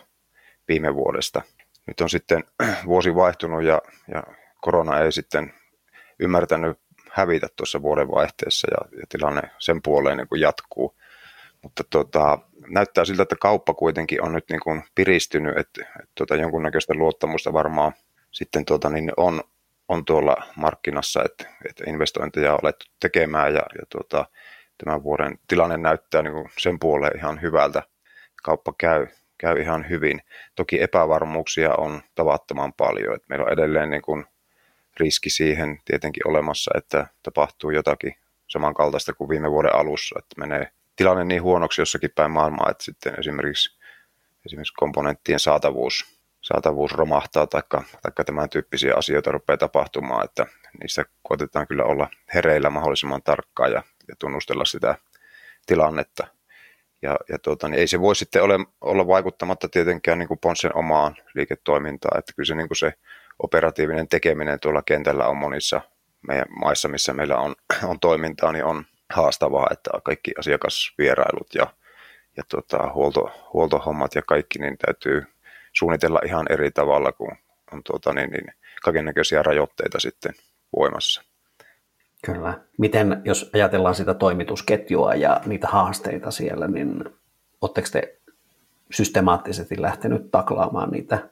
viime 0.67 0.95
vuodesta. 0.95 1.41
Nyt 1.87 2.01
on 2.01 2.09
sitten 2.09 2.43
vuosi 2.85 3.15
vaihtunut 3.15 3.63
ja, 3.63 3.81
ja 4.07 4.23
korona 4.61 4.99
ei 4.99 5.11
sitten 5.11 5.53
ymmärtänyt 6.19 6.79
hävitä 7.11 7.47
tuossa 7.55 7.81
vuoden 7.81 8.11
vaihteessa 8.11 8.67
ja, 8.71 8.99
ja 8.99 9.05
tilanne 9.09 9.41
sen 9.59 9.81
puoleen 9.81 10.17
niin 10.17 10.27
kuin 10.27 10.41
jatkuu. 10.41 10.95
Mutta 11.63 11.83
tota, 11.89 12.39
näyttää 12.67 13.05
siltä, 13.05 13.23
että 13.23 13.35
kauppa 13.39 13.73
kuitenkin 13.73 14.23
on 14.23 14.33
nyt 14.33 14.45
niin 14.49 14.59
kuin 14.59 14.83
piristynyt, 14.95 15.57
että, 15.57 15.81
että 15.81 16.11
tota, 16.15 16.35
jonkunnäköistä 16.35 16.93
luottamusta 16.93 17.53
varmaan 17.53 17.93
sitten 18.31 18.65
tota, 18.65 18.89
niin 18.89 19.11
on, 19.17 19.43
on 19.87 20.05
tuolla 20.05 20.35
markkinassa, 20.55 21.23
että, 21.25 21.49
että 21.69 21.83
investointeja 21.87 22.53
on 22.53 22.59
alettu 22.63 22.85
tekemään 22.99 23.53
ja, 23.53 23.61
ja 23.79 23.85
tota, 23.89 24.25
tämän 24.83 25.03
vuoden 25.03 25.39
tilanne 25.47 25.77
näyttää 25.77 26.21
niin 26.21 26.33
kuin 26.33 26.49
sen 26.57 26.79
puoleen 26.79 27.17
ihan 27.17 27.41
hyvältä. 27.41 27.83
Kauppa 28.43 28.73
käy, 28.77 29.07
käy 29.37 29.61
ihan 29.61 29.89
hyvin. 29.89 30.21
Toki 30.55 30.81
epävarmuuksia 30.81 31.75
on 31.75 32.01
tavattoman 32.15 32.73
paljon. 32.73 33.15
Että 33.15 33.25
meillä 33.29 33.45
on 33.45 33.53
edelleen 33.53 33.89
niin 33.89 34.01
kuin 34.01 34.25
riski 34.99 35.29
siihen 35.29 35.79
tietenkin 35.85 36.27
olemassa, 36.27 36.71
että 36.77 37.07
tapahtuu 37.23 37.69
jotakin 37.69 38.15
samankaltaista 38.47 39.13
kuin 39.13 39.29
viime 39.29 39.51
vuoden 39.51 39.75
alussa, 39.75 40.19
että 40.19 40.35
menee 40.39 40.71
tilanne 40.95 41.23
niin 41.23 41.41
huonoksi 41.41 41.81
jossakin 41.81 42.11
päin 42.15 42.31
maailmaa, 42.31 42.71
että 42.71 42.83
sitten 42.83 43.19
esimerkiksi, 43.19 43.79
esimerkiksi 44.45 44.73
komponenttien 44.73 45.39
saatavuus, 45.39 46.05
saatavuus 46.41 46.91
romahtaa 46.91 47.47
tai 47.47 48.25
tämän 48.25 48.49
tyyppisiä 48.49 48.93
asioita 48.95 49.31
rupeaa 49.31 49.57
tapahtumaan, 49.57 50.25
että 50.25 50.45
niissä 50.81 51.05
koetetaan 51.21 51.67
kyllä 51.67 51.83
olla 51.83 52.09
hereillä 52.33 52.69
mahdollisimman 52.69 53.23
tarkkaan 53.23 53.71
ja, 53.71 53.83
ja 54.07 54.15
tunnustella 54.19 54.65
sitä 54.65 54.95
tilannetta. 55.65 56.27
Ja, 57.01 57.17
ja 57.29 57.39
tuota, 57.39 57.67
niin 57.67 57.79
ei 57.79 57.87
se 57.87 58.01
voi 58.01 58.15
sitten 58.15 58.43
ole, 58.43 58.59
olla 58.81 59.07
vaikuttamatta 59.07 59.69
tietenkään 59.69 60.19
niin 60.19 60.27
kuin 60.27 60.39
Ponssen 60.39 60.75
omaan 60.75 61.15
liiketoimintaan, 61.35 62.19
että 62.19 62.33
kyllä 62.35 62.47
se, 62.47 62.55
niin 62.55 62.67
kuin 62.67 62.77
se 62.77 62.93
operatiivinen 63.39 64.07
tekeminen 64.07 64.59
tuolla 64.59 64.81
kentällä 64.81 65.27
on 65.27 65.37
monissa 65.37 65.81
meidän 66.27 66.45
maissa, 66.59 66.87
missä 66.87 67.13
meillä 67.13 67.37
on, 67.37 67.55
on 67.83 67.99
toimintaa, 67.99 68.51
niin 68.51 68.65
on 68.65 68.85
haastavaa, 69.13 69.67
että 69.71 69.91
kaikki 70.03 70.31
asiakasvierailut 70.39 71.55
ja, 71.55 71.67
ja 72.37 72.43
tota, 72.49 72.93
huolto, 72.93 73.31
huoltohommat 73.53 74.15
ja 74.15 74.21
kaikki, 74.21 74.59
niin 74.59 74.77
täytyy 74.77 75.23
suunnitella 75.73 76.19
ihan 76.25 76.45
eri 76.49 76.71
tavalla, 76.71 77.11
kun 77.11 77.31
on 77.73 77.81
tuota, 77.83 78.13
niin, 78.13 78.29
niin, 78.29 78.53
kaikennäköisiä 78.83 79.43
rajoitteita 79.43 79.99
sitten 79.99 80.33
voimassa. 80.75 81.23
Kyllä. 82.25 82.59
Miten, 82.77 83.21
jos 83.25 83.49
ajatellaan 83.53 83.95
sitä 83.95 84.13
toimitusketjua 84.13 85.13
ja 85.13 85.41
niitä 85.45 85.67
haasteita 85.67 86.31
siellä, 86.31 86.67
niin 86.67 87.03
oletteko 87.61 87.87
te 87.91 88.17
systemaattisesti 88.91 89.81
lähtenyt 89.81 90.31
taklaamaan 90.31 90.89
niitä 90.89 91.29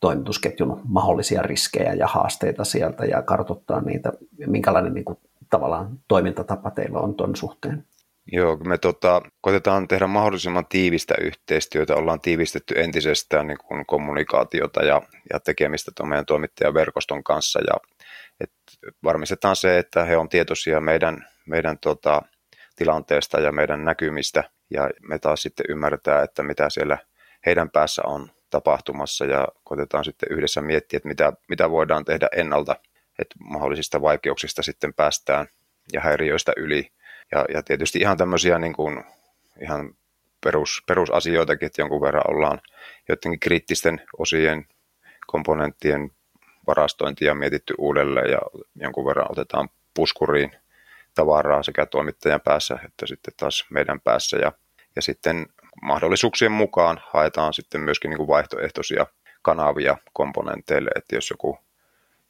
toimitusketjun 0.00 0.80
mahdollisia 0.84 1.42
riskejä 1.42 1.92
ja 1.92 2.06
haasteita 2.06 2.64
sieltä 2.64 3.04
ja 3.04 3.22
kartoittaa 3.22 3.80
niitä, 3.80 4.12
minkälainen 4.46 4.94
niin 4.94 5.04
kuin, 5.04 5.18
tavallaan 5.54 5.98
toimintatapa 6.08 6.70
teillä 6.70 6.98
on 6.98 7.14
tuon 7.14 7.36
suhteen? 7.36 7.86
Joo, 8.32 8.56
me 8.56 8.78
tota, 8.78 9.22
koitetaan 9.40 9.88
tehdä 9.88 10.06
mahdollisimman 10.06 10.66
tiivistä 10.66 11.14
yhteistyötä, 11.20 11.94
ollaan 11.94 12.20
tiivistetty 12.20 12.74
entisestään 12.76 13.46
niin 13.46 13.58
kuin 13.58 13.86
kommunikaatiota 13.86 14.84
ja, 14.84 15.02
ja 15.32 15.40
tekemistä 15.40 15.92
tuon 15.96 16.08
meidän 16.08 16.26
toimittajaverkoston 16.26 17.24
kanssa. 17.24 17.60
Ja 17.60 17.74
et 18.40 18.50
varmistetaan 19.04 19.56
se, 19.56 19.78
että 19.78 20.04
he 20.04 20.16
on 20.16 20.28
tietoisia 20.28 20.80
meidän, 20.80 21.26
meidän 21.46 21.78
tota, 21.78 22.22
tilanteesta 22.76 23.40
ja 23.40 23.52
meidän 23.52 23.84
näkymistä. 23.84 24.44
Ja 24.70 24.90
me 25.08 25.18
taas 25.18 25.42
sitten 25.42 25.66
ymmärretään, 25.68 26.24
että 26.24 26.42
mitä 26.42 26.70
siellä 26.70 26.98
heidän 27.46 27.70
päässä 27.70 28.02
on 28.06 28.30
tapahtumassa. 28.50 29.24
Ja 29.24 29.48
koitetaan 29.64 30.04
sitten 30.04 30.28
yhdessä 30.32 30.60
miettiä, 30.60 30.96
että 30.96 31.08
mitä, 31.08 31.32
mitä 31.48 31.70
voidaan 31.70 32.04
tehdä 32.04 32.28
ennalta, 32.36 32.76
että 33.18 33.34
mahdollisista 33.40 34.02
vaikeuksista 34.02 34.62
sitten 34.62 34.94
päästään 34.94 35.46
ja 35.92 36.00
häiriöistä 36.00 36.52
yli. 36.56 36.90
Ja, 37.32 37.44
ja 37.54 37.62
tietysti 37.62 37.98
ihan 37.98 38.16
tämmöisiä 38.16 38.58
niin 38.58 38.72
kuin, 38.72 39.04
ihan 39.62 39.94
perus, 40.44 40.82
perusasioitakin, 40.86 41.66
että 41.66 41.82
jonkun 41.82 42.00
verran 42.00 42.30
ollaan 42.34 42.60
jotenkin 43.08 43.40
kriittisten 43.40 44.00
osien, 44.18 44.66
komponenttien 45.26 46.10
varastointia 46.66 47.34
mietitty 47.34 47.74
uudelleen 47.78 48.30
ja 48.30 48.38
jonkun 48.76 49.06
verran 49.06 49.30
otetaan 49.30 49.68
puskuriin 49.94 50.56
tavaraa 51.14 51.62
sekä 51.62 51.86
toimittajan 51.86 52.40
päässä 52.40 52.78
että 52.84 53.06
sitten 53.06 53.34
taas 53.36 53.64
meidän 53.70 54.00
päässä. 54.00 54.36
Ja, 54.36 54.52
ja 54.96 55.02
sitten 55.02 55.46
mahdollisuuksien 55.82 56.52
mukaan 56.52 57.00
haetaan 57.12 57.54
sitten 57.54 57.80
myöskin 57.80 58.08
niin 58.08 58.18
kuin 58.18 58.28
vaihtoehtoisia 58.28 59.06
kanavia 59.42 59.96
komponenteille, 60.12 60.90
että 60.96 61.16
jos 61.16 61.30
joku, 61.30 61.58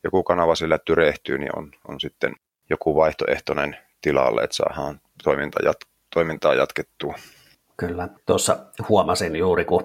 joku 0.05 0.23
kanava 0.23 0.55
sillä 0.55 0.79
tyrehtyy, 0.79 1.39
niin 1.39 1.59
on, 1.59 1.71
on 1.89 2.01
sitten 2.01 2.35
joku 2.71 2.95
vaihtoehtoinen 2.95 3.77
tilalle, 4.03 4.43
että 4.43 4.57
saadaan 4.57 5.01
toiminta 5.25 5.65
jat, 5.65 5.77
toimintaa 6.15 6.55
jatkettua. 6.55 7.15
Kyllä. 7.77 8.09
Tuossa 8.27 8.57
huomasin 8.89 9.37
juuri, 9.37 9.65
kun 9.65 9.85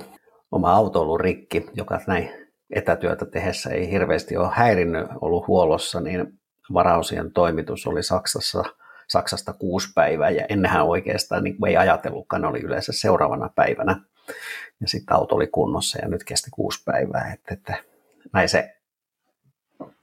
oma 0.51 0.73
auto 0.73 1.01
ollut 1.01 1.19
rikki, 1.21 1.65
joka 1.73 1.99
näin 2.07 2.49
etätyötä 2.69 3.25
tehdessä 3.25 3.69
ei 3.69 3.91
hirveästi 3.91 4.37
ole 4.37 4.49
häirinnyt 4.51 5.07
ollut 5.21 5.47
huollossa, 5.47 6.01
niin 6.01 6.39
varausien 6.73 7.31
toimitus 7.31 7.87
oli 7.87 8.03
Saksassa– 8.03 8.63
Saksasta 9.09 9.53
kuusi 9.53 9.89
päivää 9.95 10.29
ja 10.29 10.45
ennenhän 10.49 10.85
oikeastaan 10.85 11.43
niin 11.43 11.65
ei 11.67 11.77
ajatellutkaan, 11.77 12.41
ne 12.41 12.47
oli 12.47 12.59
yleensä 12.59 12.91
seuraavana 12.91 13.49
päivänä. 13.55 14.01
Ja 14.81 14.87
sitten 14.87 15.15
auto 15.15 15.35
oli 15.35 15.47
kunnossa 15.47 15.99
ja 16.01 16.07
nyt 16.07 16.23
kesti 16.23 16.49
kuusi 16.51 16.83
päivää. 16.85 17.33
Että, 17.33 17.53
että 17.53 17.83
näin 18.33 18.49
se 18.49 18.75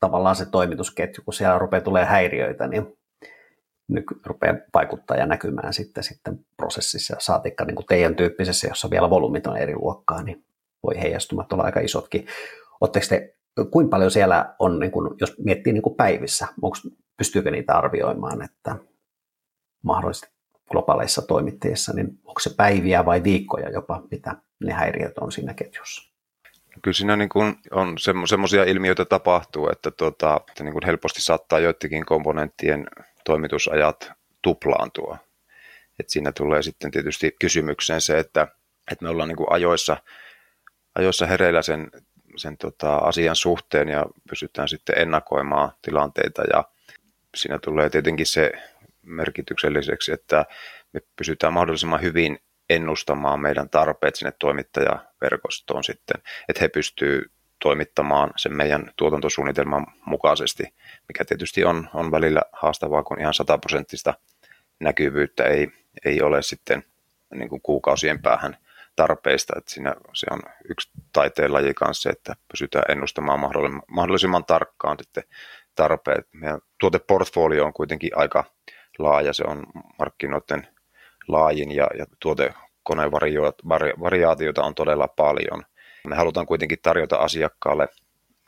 tavallaan 0.01 0.37
se 0.37 0.47
toimitusketju, 0.47 1.25
kun 1.25 1.35
siellä 1.35 1.59
rupeaa 1.59 1.81
tulee 1.81 2.05
häiriöitä, 2.05 2.67
niin 2.67 2.97
nyt 3.89 4.05
rupeaa 4.27 4.57
vaikuttaa 4.75 5.17
ja 5.17 5.27
näkymään 5.27 5.73
sitten, 5.73 6.05
sitten 6.05 6.39
prosessissa. 6.57 7.17
Saatikka 7.19 7.65
niin 7.65 7.75
kuin 7.75 7.87
teidän 7.87 8.17
tyyppisessä, 8.17 8.69
jossa 8.69 8.91
vielä 8.91 9.11
volyymit 9.11 9.47
on 9.47 9.57
eri 9.57 9.75
luokkaa, 9.75 10.23
niin 10.23 10.45
voi 10.83 11.01
heijastumat 11.01 11.53
olla 11.53 11.63
aika 11.63 11.81
isotkin. 11.81 12.27
Oletteko 12.81 13.07
te, 13.09 13.37
kuinka 13.71 13.91
paljon 13.91 14.11
siellä 14.11 14.55
on, 14.59 14.79
niin 14.79 14.91
kuin, 14.91 15.17
jos 15.21 15.35
miettii 15.45 15.73
niin 15.73 15.83
kuin 15.83 15.97
päivissä, 15.97 16.47
onko, 16.63 16.77
pystyykö 17.17 17.51
niitä 17.51 17.75
arvioimaan, 17.75 18.43
että 18.43 18.77
mahdollisesti 19.83 20.37
globaaleissa 20.71 21.23
toimittajissa, 21.23 21.93
niin 21.93 22.19
onko 22.25 22.41
se 22.41 22.51
päiviä 22.57 23.05
vai 23.05 23.25
viikkoja 23.25 23.71
jopa, 23.71 24.03
mitä 24.11 24.37
ne 24.65 24.73
häiriöt 24.73 25.19
on 25.19 25.33
siinä 25.33 25.55
ketjussa? 25.55 26.16
Kyllä 26.83 26.95
siinä 26.95 27.17
niin 27.17 27.29
kuin 27.29 27.57
on 27.71 27.97
semmoisia 28.27 28.65
ilmiöitä 28.65 29.05
tapahtuu, 29.05 29.69
että, 29.71 29.91
tuota, 29.91 30.41
että 30.49 30.65
niin 30.65 30.73
kuin 30.73 30.87
helposti 30.87 31.23
saattaa 31.23 31.59
joidenkin 31.59 32.07
komponenttien 32.07 32.87
toimitusajat 33.25 34.13
tuplaantua. 34.43 35.19
Et 36.01 36.11
siinä 36.11 36.33
tulee 36.33 36.63
sitten 36.63 36.91
tietysti 36.91 37.37
kysymykseen 37.41 38.01
se, 38.01 38.19
että, 38.19 38.49
että 38.93 39.05
me 39.05 39.09
ollaan 39.09 39.29
niin 39.29 39.37
kuin 39.37 39.53
ajoissa, 39.53 39.97
ajoissa 40.95 41.27
hereillä 41.27 41.63
sen, 41.63 41.91
sen 42.37 42.57
tota 42.57 42.97
asian 42.97 43.37
suhteen 43.37 43.89
ja 43.89 44.07
pystytään 44.31 44.69
sitten 44.69 44.99
ennakoimaan 44.99 45.73
tilanteita 45.83 46.43
ja 46.53 46.65
siinä 47.35 47.59
tulee 47.59 47.91
tietenkin 47.91 48.27
se 48.27 48.53
merkitykselliseksi, 49.03 50.13
että 50.13 50.45
me 50.93 51.01
pysytään 51.17 51.53
mahdollisimman 51.53 52.03
hyvin 52.03 52.39
ennustamaan 52.71 53.41
meidän 53.41 53.71
tarpeet 53.71 54.17
sinne 54.17 54.33
toimittajaverkostoon 54.39 55.85
sitten, 55.85 56.23
että 56.49 56.61
he 56.61 56.69
pystyvät 56.69 57.25
toimittamaan 57.63 58.31
sen 58.37 58.57
meidän 58.57 58.93
tuotantosuunnitelman 58.97 59.87
mukaisesti, 60.05 60.65
mikä 61.09 61.25
tietysti 61.25 61.65
on, 61.65 61.89
on 61.95 62.11
välillä 62.11 62.43
haastavaa, 62.53 63.03
kun 63.03 63.21
ihan 63.21 63.35
sataprosenttista 63.35 64.15
näkyvyyttä 64.81 65.45
ei, 65.45 65.69
ei 66.05 66.23
ole 66.23 66.43
sitten 66.43 66.85
niin 67.35 67.49
kuin 67.49 67.63
kuukausien 67.63 68.23
päähän 68.23 68.57
tarpeista. 68.97 69.55
Että 69.59 69.71
siinä 69.71 69.95
se 70.15 70.27
on 70.31 70.41
yksi 70.69 70.91
taiteenlaji 71.13 71.75
kanssa, 71.75 72.11
että 72.11 72.37
pysytään 72.53 72.85
ennustamaan 72.89 73.41
mahdollisimman, 73.41 73.83
mahdollisimman 73.91 74.45
tarkkaan 74.45 74.97
sitten 75.03 75.25
tarpeet. 75.75 76.29
Meidän 76.33 76.61
tuoteportfolio 76.81 77.65
on 77.65 77.73
kuitenkin 77.73 78.11
aika 78.15 78.45
laaja, 78.99 79.33
se 79.33 79.45
on 79.47 79.67
markkinoiden 79.99 80.69
laajin 81.29 81.73
ja, 81.73 81.87
ja 81.99 82.07
tuotekonevariaatioita 82.21 84.63
on 84.63 84.75
todella 84.75 85.09
paljon. 85.09 85.65
Me 86.07 86.17
halutaan 86.17 86.47
kuitenkin 86.47 86.79
tarjota 86.83 87.17
asiakkaalle 87.17 87.89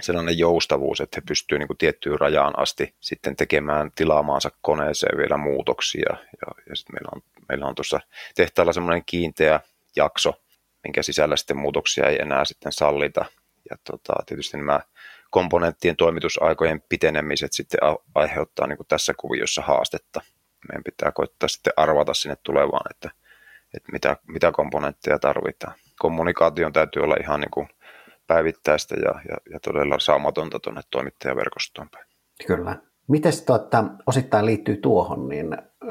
sellainen 0.02 0.38
joustavuus, 0.38 1.00
että 1.00 1.16
he 1.16 1.22
pystyvät 1.28 1.58
niin 1.58 1.78
tiettyyn 1.78 2.20
rajaan 2.20 2.58
asti 2.58 2.94
sitten 3.00 3.36
tekemään 3.36 3.90
tilaamaansa 3.94 4.50
koneeseen 4.60 5.18
vielä 5.18 5.36
muutoksia. 5.36 6.10
Ja, 6.10 6.48
ja 6.68 6.76
sitten 6.76 6.94
meillä 6.94 7.10
on, 7.14 7.22
meillä 7.48 7.66
on 7.66 7.74
tuossa 7.74 8.00
tehtaalla 8.34 8.72
semmoinen 8.72 9.02
kiinteä 9.06 9.60
jakso, 9.96 10.34
minkä 10.84 11.02
sisällä 11.02 11.36
sitten 11.36 11.56
muutoksia 11.56 12.06
ei 12.06 12.18
enää 12.20 12.44
sitten 12.44 12.72
sallita. 12.72 13.24
Ja 13.70 13.76
tota, 13.90 14.12
tietysti 14.26 14.56
nämä 14.56 14.80
komponenttien 15.30 15.96
toimitusaikojen 15.96 16.82
pitenemiset 16.88 17.52
sitten 17.52 17.80
aiheuttaa 18.14 18.66
niin 18.66 18.78
tässä 18.88 19.14
kuviossa 19.16 19.62
haastetta 19.62 20.20
meidän 20.68 20.84
pitää 20.84 21.12
koittaa 21.12 21.48
sitten 21.48 21.72
arvata 21.76 22.14
sinne 22.14 22.36
tulevaan, 22.42 22.90
että, 22.90 23.10
että 23.76 23.92
mitä, 23.92 24.16
mitä 24.26 24.52
komponentteja 24.52 25.18
tarvitaan. 25.18 25.74
Kommunikaation 25.98 26.72
täytyy 26.72 27.02
olla 27.02 27.16
ihan 27.20 27.40
niin 27.40 27.50
kuin 27.50 27.68
päivittäistä 28.26 28.94
ja, 28.94 29.20
ja, 29.28 29.36
ja 29.52 29.60
todella 29.60 29.98
saamatonta 29.98 30.58
tuonne 30.58 30.80
toimittajaverkostoon 30.90 31.88
päin. 31.90 32.06
Kyllä. 32.46 32.76
Miten 33.08 33.32
tuota, 33.46 33.84
osittain 34.06 34.46
liittyy 34.46 34.76
tuohon, 34.76 35.28
niin 35.28 35.52
ö, 35.54 35.86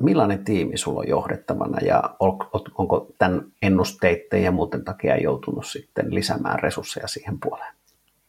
millainen 0.00 0.44
tiimi 0.44 0.76
sulla 0.76 1.00
on 1.00 1.08
johdettavana 1.08 1.78
ja 1.80 2.16
on, 2.20 2.38
onko 2.78 3.14
tämän 3.18 3.42
ennusteiden 3.62 4.42
ja 4.42 4.52
muuten 4.52 4.84
takia 4.84 5.16
joutunut 5.16 5.66
sitten 5.66 6.14
lisäämään 6.14 6.58
resursseja 6.58 7.08
siihen 7.08 7.40
puoleen? 7.40 7.74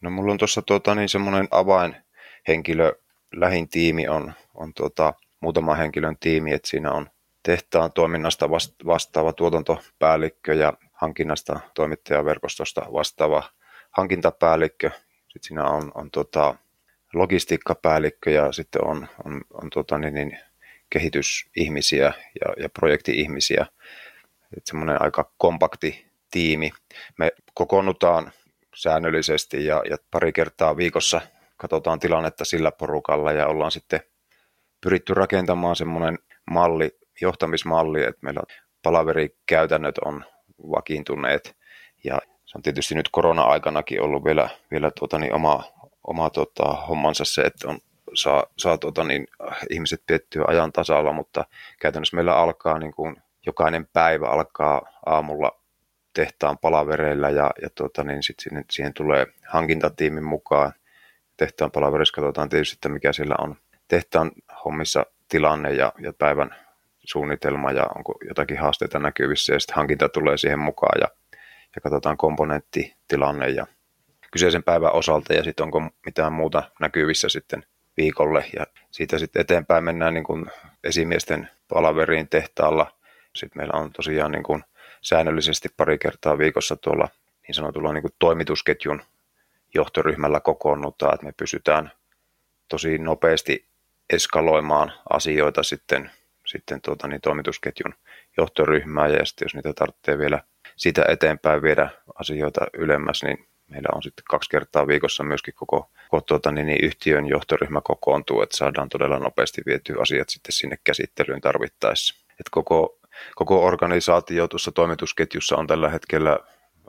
No 0.01 0.09
mulla 0.09 0.31
on 0.31 0.37
tuossa 0.37 0.61
tuota, 0.61 0.95
niin 0.95 1.09
semmoinen 1.09 1.47
avainhenkilö, 1.51 2.93
lähin 3.35 3.69
tiimi 3.69 4.07
on, 4.07 4.33
on 4.55 4.73
tuota, 4.73 5.13
muutama 5.39 5.75
henkilön 5.75 6.17
tiimi, 6.19 6.53
että 6.53 6.69
siinä 6.69 6.91
on 6.91 7.09
tehtaan 7.43 7.93
toiminnasta 7.93 8.49
vastaava 8.85 9.33
tuotantopäällikkö 9.33 10.53
ja 10.53 10.73
hankinnasta 10.93 11.59
toimittajaverkostosta 11.73 12.81
vastaava 12.93 13.43
hankintapäällikkö. 13.91 14.91
Sitten 15.17 15.47
siinä 15.47 15.63
on, 15.63 15.91
on 15.95 16.11
tota, 16.11 16.55
logistiikkapäällikkö 17.13 18.31
ja 18.31 18.51
sitten 18.51 18.85
on, 18.85 19.07
on, 19.25 19.41
on 19.53 19.69
tota, 19.69 19.97
niin, 19.97 20.13
niin, 20.13 20.39
kehitysihmisiä 20.89 22.13
ja, 22.41 22.63
ja 22.63 22.69
projekti-ihmisiä. 22.69 23.65
semmoinen 24.63 25.01
aika 25.01 25.31
kompakti 25.37 26.05
tiimi. 26.31 26.71
Me 27.17 27.31
kokoonnutaan 27.53 28.31
säännöllisesti 28.75 29.65
ja, 29.65 29.83
ja 29.89 29.97
pari 30.11 30.33
kertaa 30.33 30.77
viikossa 30.77 31.21
katsotaan 31.57 31.99
tilannetta 31.99 32.45
sillä 32.45 32.71
porukalla 32.71 33.31
ja 33.31 33.47
ollaan 33.47 33.71
sitten 33.71 33.99
pyritty 34.81 35.13
rakentamaan 35.13 35.75
semmoinen 35.75 36.19
malli, 36.51 36.97
johtamismalli, 37.21 38.03
että 38.03 38.19
meillä 38.21 38.41
palaverikäytännöt 38.83 39.97
on 39.97 40.25
vakiintuneet 40.71 41.55
ja 42.03 42.19
se 42.45 42.57
on 42.57 42.61
tietysti 42.61 42.95
nyt 42.95 43.09
korona-aikanakin 43.11 44.01
ollut 44.01 44.25
vielä, 44.25 44.49
vielä 44.71 44.91
tuota, 44.99 45.19
niin 45.19 45.33
oma, 45.33 45.63
oma 46.07 46.29
tota, 46.29 46.63
hommansa 46.63 47.25
se, 47.25 47.41
että 47.41 47.67
on, 47.67 47.79
saa, 48.13 48.43
saa 48.57 48.77
tuota, 48.77 49.03
niin, 49.03 49.27
ihmiset 49.69 50.03
piettyä 50.07 50.45
ajan 50.47 50.71
tasalla, 50.71 51.13
mutta 51.13 51.45
käytännössä 51.81 52.15
meillä 52.15 52.35
alkaa 52.35 52.79
niin 52.79 52.93
kuin, 52.93 53.15
jokainen 53.45 53.87
päivä 53.93 54.27
alkaa 54.27 54.81
aamulla 55.05 55.59
tehtaan 56.13 56.57
palavereilla 56.57 57.29
ja, 57.29 57.51
ja 57.61 57.69
tuota, 57.75 58.03
niin 58.03 58.23
sit 58.23 58.39
siihen, 58.39 58.65
siihen 58.71 58.93
tulee 58.93 59.25
hankintatiimin 59.47 60.23
mukaan. 60.23 60.73
Tehtaan 61.37 61.71
palaverissa 61.71 62.15
katsotaan 62.15 62.49
tietysti, 62.49 62.75
että 62.75 62.89
mikä 62.89 63.13
siellä 63.13 63.35
on 63.39 63.55
tehtaan 63.87 64.31
hommissa 64.65 65.05
tilanne 65.29 65.73
ja, 65.73 65.93
ja 65.99 66.13
päivän 66.13 66.55
suunnitelma 67.03 67.71
ja 67.71 67.87
onko 67.95 68.13
jotakin 68.27 68.59
haasteita 68.59 68.99
näkyvissä 68.99 69.53
ja 69.53 69.59
sitten 69.59 69.75
hankinta 69.75 70.09
tulee 70.09 70.37
siihen 70.37 70.59
mukaan 70.59 71.01
ja, 71.01 71.07
ja 71.75 71.81
katsotaan 71.81 72.17
komponenttitilanne 72.17 73.49
ja 73.49 73.67
kyseisen 74.31 74.63
päivän 74.63 74.93
osalta 74.93 75.33
ja 75.33 75.43
sitten 75.43 75.63
onko 75.63 75.81
mitään 76.05 76.33
muuta 76.33 76.63
näkyvissä 76.79 77.29
sitten 77.29 77.63
viikolle 77.97 78.45
ja 78.59 78.65
siitä 78.91 79.17
sitten 79.17 79.41
eteenpäin 79.41 79.83
mennään 79.83 80.13
niin 80.13 80.23
kuin 80.23 80.45
esimiesten 80.83 81.49
palaveriin 81.67 82.29
tehtaalla. 82.29 82.91
Sitten 83.35 83.59
meillä 83.59 83.79
on 83.79 83.91
tosiaan 83.91 84.31
niin 84.31 84.43
kuin 84.43 84.63
säännöllisesti 85.01 85.69
pari 85.77 85.97
kertaa 85.97 86.37
viikossa 86.37 86.75
tuolla 86.75 87.07
niin 87.47 87.55
sanotulla 87.55 87.93
niin 87.93 88.01
kuin 88.01 88.13
toimitusketjun 88.19 89.01
johtoryhmällä 89.73 90.39
kokoonnutaan, 90.39 91.13
että 91.13 91.25
me 91.25 91.31
pysytään 91.37 91.91
tosi 92.67 92.97
nopeasti 92.97 93.68
eskaloimaan 94.09 94.93
asioita 95.09 95.63
sitten, 95.63 96.11
sitten 96.45 96.81
tuota, 96.81 97.07
niin 97.07 97.21
toimitusketjun 97.21 97.93
johtoryhmää 98.37 99.07
ja 99.07 99.25
sitten 99.25 99.45
jos 99.45 99.55
niitä 99.55 99.73
tarvitsee 99.73 100.17
vielä 100.17 100.43
sitä 100.75 101.05
eteenpäin 101.07 101.61
viedä 101.61 101.89
asioita 102.15 102.61
ylemmäs, 102.73 103.23
niin 103.23 103.47
meillä 103.67 103.89
on 103.95 104.03
sitten 104.03 104.23
kaksi 104.29 104.49
kertaa 104.49 104.87
viikossa 104.87 105.23
myöskin 105.23 105.53
koko, 105.53 105.91
koko 106.09 106.21
tuota, 106.21 106.51
niin, 106.51 106.67
niin 106.67 106.85
yhtiön 106.85 107.27
johtoryhmä 107.27 107.81
kokoontuu, 107.81 108.41
että 108.41 108.57
saadaan 108.57 108.89
todella 108.89 109.19
nopeasti 109.19 109.61
vietyä 109.65 109.95
asiat 110.01 110.29
sitten 110.29 110.51
sinne 110.51 110.77
käsittelyyn 110.83 111.41
tarvittaessa. 111.41 112.15
Et 112.39 112.49
koko, 112.51 112.99
koko 113.35 113.65
organisaatio 113.65 114.47
tuossa 114.47 114.71
toimitusketjussa 114.71 115.55
on 115.55 115.67
tällä 115.67 115.89
hetkellä 115.89 116.39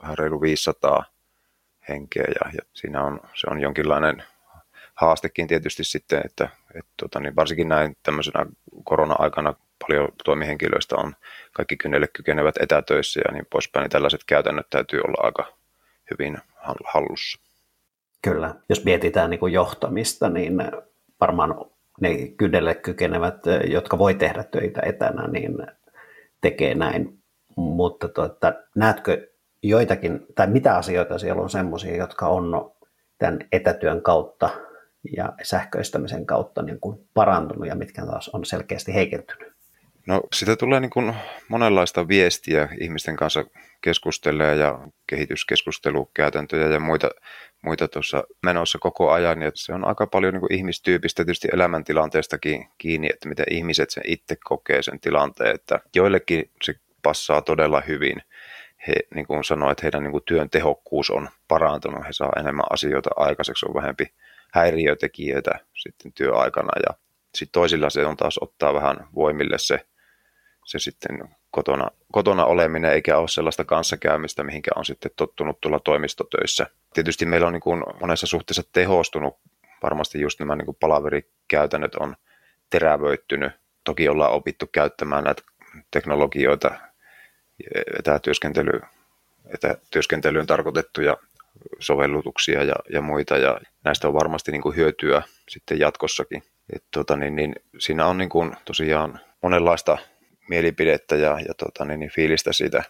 vähän 0.01 0.17
reilu 0.17 0.41
500 0.41 1.05
henkeä 1.89 2.23
ja, 2.27 2.51
ja 2.53 2.61
siinä 2.73 3.03
on, 3.03 3.19
se 3.33 3.47
on 3.49 3.61
jonkinlainen 3.61 4.23
haastekin 4.95 5.47
tietysti 5.47 5.83
sitten, 5.83 6.21
että, 6.25 6.49
että 6.75 6.91
tota, 6.97 7.19
niin 7.19 7.35
varsinkin 7.35 7.69
näin 7.69 7.97
tämmöisenä 8.03 8.45
korona-aikana 8.83 9.53
paljon 9.87 10.09
toimihenkilöistä 10.23 10.95
on 10.95 11.15
kaikki 11.53 11.77
kynnelle 11.77 12.07
kykenevät 12.07 12.55
etätöissä 12.59 13.21
ja 13.25 13.33
niin 13.33 13.47
poispäin, 13.49 13.83
niin 13.83 13.91
tällaiset 13.91 14.21
käytännöt 14.27 14.69
täytyy 14.69 14.99
olla 14.99 15.25
aika 15.25 15.57
hyvin 16.11 16.37
hallussa. 16.83 17.39
Kyllä, 18.21 18.55
jos 18.69 18.85
mietitään 18.85 19.29
niin 19.29 19.39
kuin 19.39 19.53
johtamista, 19.53 20.29
niin 20.29 20.53
varmaan 21.21 21.55
ne 22.01 22.27
kynnelle 22.37 22.75
kykenevät, 22.75 23.39
jotka 23.67 23.97
voi 23.97 24.13
tehdä 24.13 24.43
töitä 24.43 24.81
etänä, 24.85 25.27
niin 25.27 25.57
tekee 26.41 26.75
näin. 26.75 27.17
Mutta 27.55 28.07
tuota, 28.07 28.53
näetkö 28.75 29.27
joitakin, 29.63 30.25
tai 30.35 30.47
mitä 30.47 30.75
asioita 30.75 31.17
siellä 31.17 31.41
on 31.41 31.49
semmoisia, 31.49 31.95
jotka 31.95 32.27
on 32.27 32.71
tämän 33.17 33.39
etätyön 33.51 34.01
kautta 34.01 34.49
ja 35.15 35.33
sähköistämisen 35.43 36.25
kautta 36.25 36.61
niin 36.61 36.79
kuin 36.79 37.07
parantunut 37.13 37.67
ja 37.67 37.75
mitkä 37.75 38.05
taas 38.05 38.29
on 38.29 38.45
selkeästi 38.45 38.93
heikentynyt? 38.93 39.51
No 40.07 40.21
sitä 40.33 40.55
tulee 40.55 40.79
niin 40.79 40.89
kuin 40.89 41.15
monenlaista 41.47 42.07
viestiä 42.07 42.69
ihmisten 42.79 43.15
kanssa 43.15 43.45
keskustelee 43.81 44.55
ja 44.55 44.79
kehityskeskustelukäytäntöjä 45.07 46.67
ja 46.67 46.79
muita, 46.79 47.09
muita 47.61 47.87
tuossa 47.87 48.23
menossa 48.43 48.79
koko 48.79 49.11
ajan. 49.11 49.41
Ja 49.41 49.51
se 49.53 49.73
on 49.73 49.85
aika 49.85 50.07
paljon 50.07 50.33
niin 50.33 50.41
kuin 50.41 50.53
ihmistyypistä 50.53 51.25
tietysti 51.25 51.47
elämäntilanteestakin 51.53 52.67
kiinni, 52.77 53.09
että 53.13 53.29
miten 53.29 53.45
ihmiset 53.51 53.89
sen 53.89 54.03
itse 54.07 54.35
kokee 54.43 54.83
sen 54.83 54.99
tilanteen. 54.99 55.55
Että 55.55 55.79
joillekin 55.95 56.49
se 56.63 56.75
passaa 57.01 57.41
todella 57.41 57.81
hyvin. 57.87 58.21
He 58.87 58.93
niin 59.15 59.27
kuin 59.27 59.43
sanoo, 59.43 59.71
että 59.71 59.83
heidän 59.83 60.03
niin 60.03 60.11
kuin 60.11 60.23
työn 60.25 60.49
tehokkuus 60.49 61.09
on 61.09 61.29
parantunut, 61.47 62.07
he 62.07 62.13
saa 62.13 62.33
enemmän 62.39 62.65
asioita 62.69 63.09
aikaiseksi, 63.15 63.65
on 63.65 63.73
vähempi 63.73 64.13
häiriötekijöitä 64.51 65.51
sitten 65.77 66.13
työaikana 66.13 66.71
ja 66.87 66.93
sitten 67.35 67.51
toisilla 67.51 67.89
se 67.89 68.05
on 68.05 68.17
taas 68.17 68.37
ottaa 68.41 68.73
vähän 68.73 69.07
voimille 69.15 69.57
se, 69.57 69.85
se 70.65 70.79
sitten 70.79 71.35
kotona, 71.51 71.87
kotona 72.11 72.45
oleminen, 72.45 72.91
eikä 72.91 73.17
ole 73.17 73.27
sellaista 73.27 73.65
kanssakäymistä, 73.65 74.43
mihinkä 74.43 74.71
on 74.75 74.85
sitten 74.85 75.11
tottunut 75.15 75.61
tulla 75.61 75.79
toimistotöissä. 75.79 76.67
Tietysti 76.93 77.25
meillä 77.25 77.47
on 77.47 77.53
niin 77.53 77.61
kuin 77.61 77.83
monessa 78.01 78.27
suhteessa 78.27 78.63
tehostunut, 78.71 79.39
varmasti 79.83 80.21
just 80.21 80.39
nämä 80.39 80.55
niin 80.55 80.65
kuin 80.65 80.77
palaverikäytännöt 80.79 81.95
on 81.95 82.15
terävöittynyt. 82.69 83.51
Toki 83.83 84.09
ollaan 84.09 84.31
opittu 84.31 84.67
käyttämään 84.67 85.23
näitä 85.23 85.41
teknologioita, 85.91 86.71
etätyöskentely, 87.99 88.81
etätyöskentelyyn 89.53 90.47
tarkoitettuja 90.47 91.17
sovellutuksia 91.79 92.63
ja, 92.63 92.75
ja 92.89 93.01
muita, 93.01 93.37
ja 93.37 93.59
näistä 93.83 94.07
on 94.07 94.13
varmasti 94.13 94.51
niin 94.51 94.61
kuin 94.61 94.75
hyötyä 94.75 95.21
sitten 95.49 95.79
jatkossakin. 95.79 96.43
Et, 96.75 96.83
tota, 96.91 97.15
niin, 97.15 97.35
niin, 97.35 97.55
siinä 97.79 98.05
on 98.05 98.17
niin 98.17 98.29
kuin, 98.29 98.55
tosiaan 98.65 99.19
monenlaista 99.43 99.97
mielipidettä 100.49 101.15
ja, 101.15 101.39
ja 101.47 101.53
tota, 101.53 101.85
niin, 101.85 101.99
niin 101.99 102.11
fiilistä 102.11 102.53
siitä, 102.53 102.83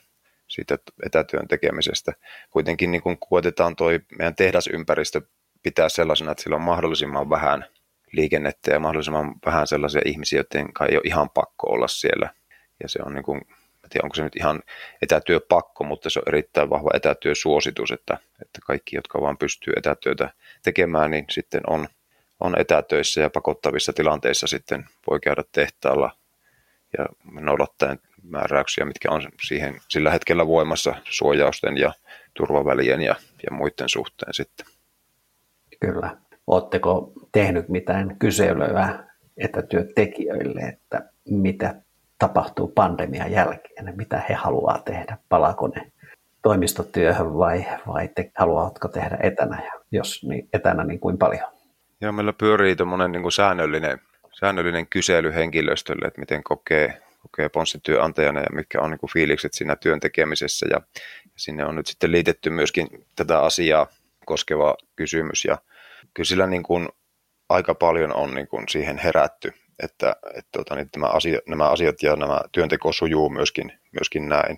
siitä 0.47 0.77
etätyön 1.05 1.47
tekemisestä. 1.47 2.13
Kuitenkin 2.49 2.91
niin 2.91 3.01
kuin 3.01 3.17
koetetaan 3.29 3.75
toi 3.75 3.99
meidän 4.17 4.35
tehdasympäristö 4.35 5.21
pitää 5.63 5.89
sellaisena, 5.89 6.31
että 6.31 6.43
sillä 6.43 6.55
on 6.55 6.61
mahdollisimman 6.61 7.29
vähän 7.29 7.65
liikennettä 8.11 8.71
ja 8.71 8.79
mahdollisimman 8.79 9.35
vähän 9.45 9.67
sellaisia 9.67 10.01
ihmisiä, 10.05 10.43
joiden 10.53 10.71
ei 10.89 10.95
ole 10.95 11.01
ihan 11.05 11.29
pakko 11.29 11.67
olla 11.67 11.87
siellä. 11.87 12.29
Ja 12.83 12.89
se 12.89 12.99
on 13.05 13.13
niin 13.13 13.23
kuin, 13.23 13.41
tiedä 13.91 14.05
onko 14.05 14.15
se 14.15 14.23
nyt 14.23 14.35
ihan 14.35 14.61
etätyöpakko, 15.01 15.83
mutta 15.83 16.09
se 16.09 16.19
on 16.19 16.23
erittäin 16.27 16.69
vahva 16.69 16.89
etätyösuositus, 16.93 17.91
että, 17.91 18.17
että 18.41 18.59
kaikki, 18.67 18.95
jotka 18.95 19.21
vaan 19.21 19.37
pystyy 19.37 19.73
etätyötä 19.77 20.29
tekemään, 20.63 21.11
niin 21.11 21.25
sitten 21.29 21.61
on, 21.67 21.87
on 22.39 22.59
etätöissä 22.59 23.21
ja 23.21 23.29
pakottavissa 23.29 23.93
tilanteissa 23.93 24.47
sitten 24.47 24.85
voi 25.09 25.19
käydä 25.19 25.43
tehtaalla 25.51 26.11
ja 26.97 27.05
noudattaen 27.31 27.99
määräyksiä, 28.23 28.85
mitkä 28.85 29.11
on 29.11 29.21
siihen 29.47 29.81
sillä 29.87 30.11
hetkellä 30.11 30.47
voimassa 30.47 30.95
suojausten 31.03 31.77
ja 31.77 31.93
turvavälien 32.33 33.01
ja, 33.01 33.15
ja 33.43 33.55
muiden 33.55 33.89
suhteen 33.89 34.33
sitten. 34.33 34.65
Kyllä. 35.79 36.17
Oletteko 36.47 37.13
tehnyt 37.31 37.69
mitään 37.69 38.15
kyselyä 38.19 39.03
etätyötekijöille, 39.37 40.61
että 40.61 41.09
mitä 41.29 41.75
tapahtuu 42.21 42.67
pandemian 42.67 43.31
jälkeen, 43.31 43.93
mitä 43.95 44.21
he 44.29 44.33
haluaa 44.33 44.81
tehdä, 44.85 45.17
palaako 45.29 45.67
ne 45.67 45.91
toimistotyöhön 46.41 47.37
vai, 47.37 47.65
vai 47.87 48.07
te, 48.07 48.31
haluatko 48.37 48.87
tehdä 48.87 49.17
etänä, 49.23 49.61
ja 49.65 49.71
jos 49.91 50.23
niin, 50.23 50.49
etänä 50.53 50.83
niin 50.83 50.99
kuin 50.99 51.17
paljon? 51.17 51.49
Joo, 52.01 52.11
meillä 52.11 52.33
pyörii 52.33 52.75
tuommoinen 52.75 53.11
niin 53.11 53.31
säännöllinen, 53.31 53.99
säännöllinen 54.39 54.87
kysely 54.87 55.33
henkilöstölle, 55.33 56.07
että 56.07 56.19
miten 56.19 56.43
kokee, 56.43 57.01
kokee 57.21 57.49
ponssityönantajana 57.49 58.39
ja 58.39 58.47
mitkä 58.53 58.81
on 58.81 58.89
niin 58.89 58.99
kuin 58.99 59.11
fiilikset 59.11 59.53
siinä 59.53 59.75
työn 59.75 59.99
tekemisessä. 59.99 60.65
Ja, 60.69 60.81
ja 61.25 61.31
sinne 61.35 61.65
on 61.65 61.75
nyt 61.75 61.87
sitten 61.87 62.11
liitetty 62.11 62.49
myöskin 62.49 62.87
tätä 63.15 63.39
asiaa 63.39 63.87
koskeva 64.25 64.75
kysymys. 64.95 65.45
Ja 65.45 65.57
kyllä 66.13 66.27
sillä 66.27 66.47
niin 66.47 66.63
kuin 66.63 66.89
aika 67.49 67.75
paljon 67.75 68.15
on 68.15 68.35
niin 68.35 68.47
kuin 68.47 68.69
siihen 68.69 68.97
herätty, 68.97 69.53
että, 69.83 70.15
että 70.25 70.49
tota, 70.51 70.75
niin 70.75 70.89
tämä 70.89 71.05
asia, 71.07 71.39
nämä 71.47 71.69
asiat 71.69 72.03
ja 72.03 72.15
nämä 72.15 72.41
työnteko 72.51 72.93
sujuu 72.93 73.29
myöskin, 73.29 73.79
myöskin 73.91 74.29
näin. 74.29 74.57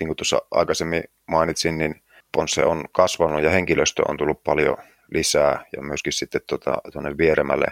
Niin 0.00 0.08
kuin 0.08 0.16
tuossa 0.16 0.42
aikaisemmin 0.50 1.04
mainitsin, 1.26 1.78
niin 1.78 2.02
Ponsse 2.32 2.64
on 2.64 2.84
kasvanut 2.92 3.42
ja 3.42 3.50
henkilöstö 3.50 4.02
on 4.08 4.16
tullut 4.16 4.44
paljon 4.44 4.76
lisää 5.10 5.64
ja 5.76 5.82
myöskin 5.82 6.12
sitten 6.12 6.40
tuota, 6.48 6.74
tuonne 6.92 7.18
vieremälle 7.18 7.66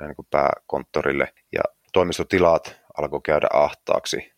niin 0.00 0.16
kuin 0.16 0.26
pääkonttorille 0.30 1.32
ja 1.52 1.60
toimistotilat 1.92 2.80
alkoi 2.98 3.20
käydä 3.24 3.46
ahtaaksi 3.52 4.32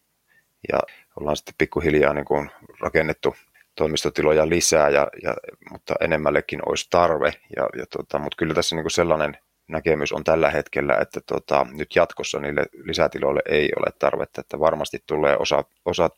ja 0.73 0.79
ollaan 1.21 1.37
sitten 1.37 1.55
pikkuhiljaa 1.59 2.15
niin 2.15 2.25
kuin 2.25 2.51
rakennettu 2.81 3.35
toimistotiloja 3.79 4.49
lisää, 4.49 4.89
ja, 4.89 5.09
ja, 5.23 5.35
mutta 5.71 5.95
enemmällekin 6.01 6.61
olisi 6.69 6.87
tarve. 6.91 7.33
Ja, 7.57 7.69
ja 7.79 7.87
tota, 7.87 8.19
mutta 8.19 8.37
kyllä 8.37 8.55
tässä 8.55 8.77
niin 8.77 8.85
kuin 8.85 8.91
sellainen 8.91 9.39
näkemys 9.69 10.13
on 10.13 10.25
tällä 10.25 10.51
hetkellä, 10.51 10.97
että 11.01 11.21
tota, 11.27 11.67
nyt 11.71 11.97
jatkossa 11.97 12.39
niille 12.39 12.65
lisätiloille 12.85 13.43
ei 13.49 13.69
ole 13.77 13.93
tarvetta, 13.99 14.41
että 14.41 14.61
varmasti 14.61 15.03
tulee 15.07 15.37
osa, 15.37 15.65
osa 15.85 16.11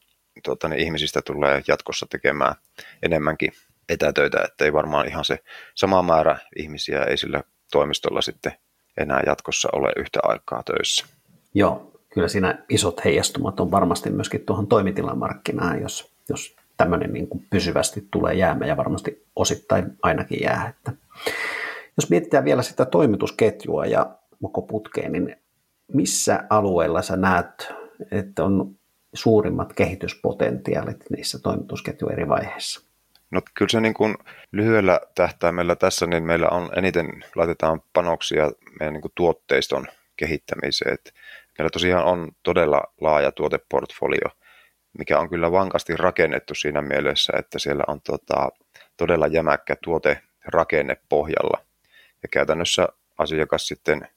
tota, 0.44 0.68
niin 0.68 0.80
ihmisistä 0.80 1.22
tulee 1.22 1.62
jatkossa 1.68 2.06
tekemään 2.10 2.54
enemmänkin 3.02 3.52
etätöitä, 3.88 4.42
että 4.44 4.64
ei 4.64 4.72
varmaan 4.72 5.08
ihan 5.08 5.24
se 5.24 5.38
sama 5.74 6.02
määrä 6.02 6.38
ihmisiä 6.56 7.02
ei 7.02 7.16
sillä 7.16 7.42
toimistolla 7.72 8.20
sitten 8.20 8.52
enää 9.00 9.22
jatkossa 9.26 9.68
ole 9.72 9.92
yhtä 9.96 10.20
aikaa 10.22 10.62
töissä. 10.62 11.06
Joo, 11.54 11.92
kyllä 12.14 12.28
siinä 12.28 12.58
isot 12.68 13.04
heijastumat 13.04 13.60
on 13.60 13.70
varmasti 13.70 14.10
myöskin 14.10 14.40
tuohon 14.46 14.66
toimitilamarkkinaan, 14.66 15.82
jos, 15.82 16.12
jos 16.28 16.56
tämmöinen 16.76 17.12
niin 17.12 17.28
kuin 17.28 17.46
pysyvästi 17.50 18.08
tulee 18.10 18.34
jäämään 18.34 18.68
ja 18.68 18.76
varmasti 18.76 19.26
osittain 19.36 19.98
ainakin 20.02 20.38
jää. 20.42 20.68
Että 20.76 20.92
jos 21.96 22.10
mietitään 22.10 22.44
vielä 22.44 22.62
sitä 22.62 22.84
toimitusketjua 22.84 23.86
ja 23.86 24.16
koko 24.42 24.62
putkeen, 24.62 25.12
niin 25.12 25.36
missä 25.92 26.44
alueella 26.50 27.02
sä 27.02 27.16
näet, 27.16 27.72
että 28.10 28.44
on 28.44 28.76
suurimmat 29.14 29.72
kehityspotentiaalit 29.72 31.04
niissä 31.10 31.38
toimitusketjun 31.42 32.12
eri 32.12 32.28
vaiheissa? 32.28 32.90
No 33.30 33.40
kyllä 33.54 33.68
se 33.68 33.80
niin 33.80 33.94
kuin 33.94 34.14
lyhyellä 34.52 35.00
tähtäimellä 35.14 35.76
tässä, 35.76 36.06
niin 36.06 36.22
meillä 36.22 36.48
on 36.48 36.70
eniten 36.76 37.24
laitetaan 37.34 37.82
panoksia 37.92 38.50
meidän 38.80 38.92
niin 38.92 39.02
kuin 39.02 39.12
tuotteiston 39.14 39.86
kehittämiseen. 40.16 40.94
Et 40.94 41.14
meillä 41.58 41.70
tosiaan 41.70 42.04
on 42.04 42.28
todella 42.42 42.82
laaja 43.00 43.32
tuoteportfolio, 43.32 44.30
mikä 44.98 45.18
on 45.18 45.30
kyllä 45.30 45.52
vankasti 45.52 45.96
rakennettu 45.96 46.54
siinä 46.54 46.82
mielessä, 46.82 47.32
että 47.38 47.58
siellä 47.58 47.84
on 47.88 48.00
tota, 48.00 48.48
todella 48.96 49.26
jämäkkä 49.26 49.76
tuoterakenne 49.84 50.96
pohjalla. 51.08 51.69
Ja 52.22 52.28
käytännössä 52.28 52.88
asiakas 53.18 53.66
sitten 53.66 54.08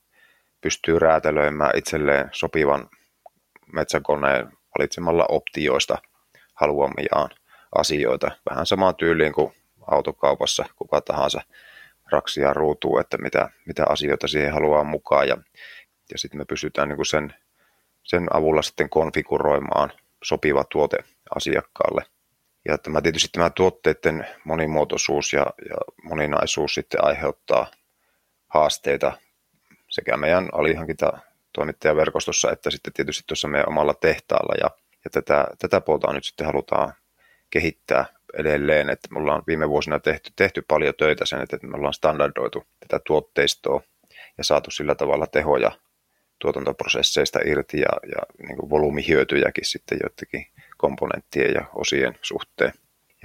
pystyy 0.62 1.00
räätälöimään 1.00 1.78
itselleen 1.78 2.30
sopivan 2.32 2.90
metsäkoneen 3.74 4.52
valitsemalla 4.78 5.26
optioista 5.30 5.98
haluamiaan 6.54 7.30
asioita. 7.76 8.32
Vähän 8.50 8.66
samaan 8.66 8.96
tyyliin 8.96 9.34
kuin 9.34 9.54
autokaupassa 9.88 10.66
kuka 10.76 11.02
tahansa 11.02 11.42
raksia 12.12 12.54
ruutuu, 12.54 12.98
että 12.98 13.18
mitä, 13.18 13.50
mitä 13.66 13.86
asioita 13.90 14.28
siihen 14.28 14.54
haluaa 14.54 14.84
mukaan. 14.84 15.28
Ja, 15.28 15.38
ja 16.12 16.18
sitten 16.18 16.38
me 16.38 16.46
pystytään 16.46 16.90
niin 16.90 17.06
sen, 17.06 17.34
sen 18.04 18.36
avulla 18.36 18.62
sitten 18.62 18.90
konfiguroimaan 18.90 19.92
sopiva 20.24 20.64
tuote 20.64 20.98
asiakkaalle. 21.36 22.04
Ja 22.68 22.78
tämä 22.78 23.02
tietysti 23.02 23.30
tämä 23.32 23.50
tuotteiden 23.50 24.28
monimuotoisuus 24.44 25.34
ja, 25.34 25.46
ja 25.70 25.76
moninaisuus 26.04 26.74
sitten 26.74 27.04
aiheuttaa 27.04 27.68
haasteita 28.54 29.18
sekä 29.90 30.18
meidän 30.18 30.50
alihankinta 30.52 31.18
toimittajaverkostossa 31.54 32.52
että 32.52 32.72
sitten 32.72 32.94
tietysti 32.94 33.24
tuossa 33.28 33.48
meidän 33.48 33.70
omalla 33.70 33.94
tehtaalla. 33.94 34.54
Ja, 34.62 34.70
ja 35.04 35.10
tätä, 35.12 35.48
tätä 35.60 35.82
puolta 35.82 36.14
nyt 36.14 36.24
sitten 36.24 36.46
halutaan 36.48 36.94
kehittää 37.50 38.06
edelleen, 38.40 38.90
että 38.90 39.08
me 39.12 39.20
ollaan 39.20 39.44
viime 39.48 39.70
vuosina 39.70 40.00
tehty, 40.00 40.32
tehty 40.36 40.62
paljon 40.68 40.94
töitä 40.98 41.26
sen, 41.26 41.42
että 41.42 41.58
me 41.62 41.78
ollaan 41.78 41.94
standardoitu 41.94 42.64
tätä 42.80 43.04
tuotteistoa 43.08 43.82
ja 44.38 44.44
saatu 44.44 44.72
sillä 44.72 44.96
tavalla 44.96 45.28
tehoja 45.28 45.72
tuotantoprosesseista 46.40 47.40
irti 47.46 47.80
ja, 47.80 48.10
ja 48.16 48.48
niin 48.48 48.70
volyymihyötyjäkin 48.70 49.66
sitten 49.66 49.98
joidenkin 50.04 50.54
komponenttien 50.78 51.54
ja 51.54 51.66
osien 51.76 52.20
suhteen. 52.22 52.74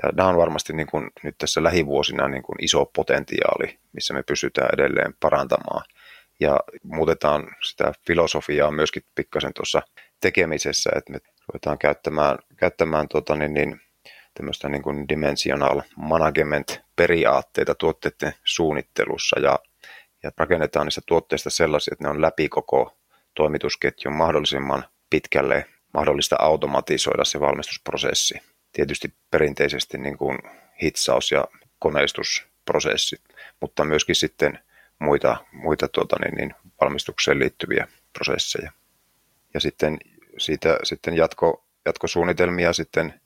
Ja 0.03 0.13
nämä 0.13 0.29
on 0.29 0.37
varmasti 0.37 0.73
niin 0.73 0.87
kuin 0.87 1.11
nyt 1.23 1.39
tässä 1.39 1.63
lähivuosina 1.63 2.29
niin 2.29 2.43
kuin 2.43 2.65
iso 2.65 2.87
potentiaali, 2.87 3.79
missä 3.93 4.15
me 4.15 4.23
pystytään 4.23 4.71
edelleen 4.73 5.15
parantamaan. 5.21 5.85
Ja 6.41 6.61
muutetaan 6.83 7.49
sitä 7.63 7.93
filosofiaa 8.07 8.71
myöskin 8.71 9.03
pikkasen 9.15 9.55
tuossa 9.55 9.83
tekemisessä, 10.21 10.91
että 10.97 11.13
me 11.13 11.19
ruvetaan 11.49 11.79
käyttämään, 11.79 12.39
käyttämään 12.57 13.09
tota 13.09 13.37
niin, 13.37 13.55
niin, 13.55 13.81
tämmöistä 14.35 14.69
niin 14.69 14.83
kuin 14.83 15.09
dimensional 15.09 15.83
management-periaatteita 15.97 17.75
tuotteiden 17.75 18.35
suunnittelussa 18.45 19.41
ja, 19.41 19.59
ja 20.23 20.31
rakennetaan 20.37 20.87
niistä 20.87 21.01
tuotteista 21.07 21.51
sellaisia, 21.51 21.93
että 21.93 22.05
ne 22.05 22.11
on 22.11 22.23
läpi 22.23 22.49
koko 22.49 22.97
toimitusketjun 23.35 24.17
mahdollisimman 24.17 24.85
pitkälle 25.11 25.65
mahdollista 25.95 26.37
automatisoida 26.39 27.25
se 27.25 27.41
valmistusprosessi. 27.41 28.41
Tietysti 28.79 29.15
perinteisesti 29.31 29.99
niin 29.99 30.19
kuin 30.19 30.39
hitsaus- 30.83 31.33
ja 31.33 31.45
koneistusprosessit, 31.79 33.21
mutta 33.61 33.85
myöskin 33.85 34.15
sitten 34.15 34.59
muita, 34.99 35.37
muita 35.53 35.89
tuota, 35.89 36.17
niin, 36.25 36.35
niin, 36.35 36.55
valmistukseen 36.81 37.39
liittyviä 37.39 37.89
prosesseja. 38.13 38.73
Ja 39.55 39.61
sitten 39.61 39.99
siitä 40.39 40.79
sitten 40.83 41.17
jatko, 41.17 41.65
jatkosuunnitelmia 41.87 42.73
sitten 42.73 43.21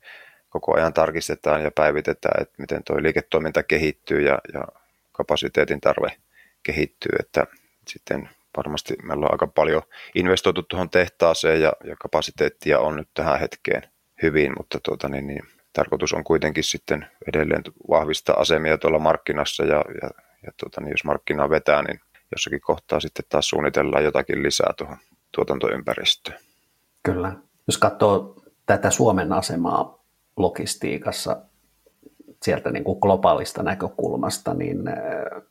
koko 0.49 0.75
ajan 0.75 0.93
tarkistetaan 0.93 1.63
ja 1.63 1.71
päivitetään, 1.71 2.41
että 2.41 2.55
miten 2.57 2.83
tuo 2.83 3.03
liiketoiminta 3.03 3.63
kehittyy 3.63 4.21
ja, 4.21 4.39
ja 4.53 4.67
kapasiteetin 5.11 5.81
tarve 5.81 6.17
kehittyy, 6.63 7.11
että 7.19 7.47
sitten 7.87 8.29
varmasti 8.57 8.95
meillä 9.03 9.25
on 9.25 9.31
aika 9.31 9.47
paljon 9.47 9.81
investoitu 10.15 10.63
tuohon 10.63 10.89
tehtaaseen 10.89 11.61
ja, 11.61 11.73
ja 11.83 11.95
kapasiteettia 11.95 12.79
on 12.79 12.95
nyt 12.95 13.09
tähän 13.13 13.39
hetkeen 13.39 13.92
hyvin, 14.23 14.53
mutta 14.57 14.79
tuota, 14.83 15.09
niin, 15.09 15.27
niin, 15.27 15.43
tarkoitus 15.73 16.13
on 16.13 16.23
kuitenkin 16.23 16.63
sitten 16.63 17.07
edelleen 17.27 17.63
vahvistaa 17.89 18.39
asemia 18.39 18.77
tuolla 18.77 18.99
markkinassa 18.99 19.63
ja, 19.63 19.83
ja, 20.01 20.09
ja 20.45 20.51
tuota, 20.59 20.81
niin 20.81 20.91
jos 20.91 21.03
markkinaa 21.03 21.49
vetää, 21.49 21.81
niin 21.81 21.99
jossakin 22.31 22.61
kohtaa 22.61 22.99
sitten 22.99 23.25
taas 23.29 23.49
suunnitellaan 23.49 24.03
jotakin 24.03 24.43
lisää 24.43 24.73
tuohon 24.77 24.97
tuotantoympäristöön. 25.31 26.39
Kyllä. 27.03 27.33
Jos 27.67 27.77
katsoo 27.77 28.43
tätä 28.65 28.89
Suomen 28.89 29.33
asemaa 29.33 30.03
logistiikassa 30.37 31.41
sieltä 32.43 32.71
niin 32.71 32.83
kuin 32.83 32.99
globaalista 32.99 33.63
näkökulmasta, 33.63 34.53
niin 34.53 34.87
äh, 34.87 34.95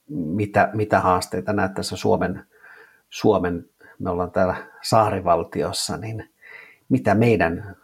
mitä, 0.08 0.70
mitä 0.72 1.00
haasteita 1.00 1.52
näet 1.52 1.74
tässä 1.74 1.96
Suomen, 1.96 2.46
Suomen, 3.10 3.68
me 3.98 4.10
ollaan 4.10 4.30
täällä 4.30 4.56
saarivaltiossa, 4.82 5.96
niin 5.96 6.30
mitä 6.88 7.14
meidän 7.14 7.76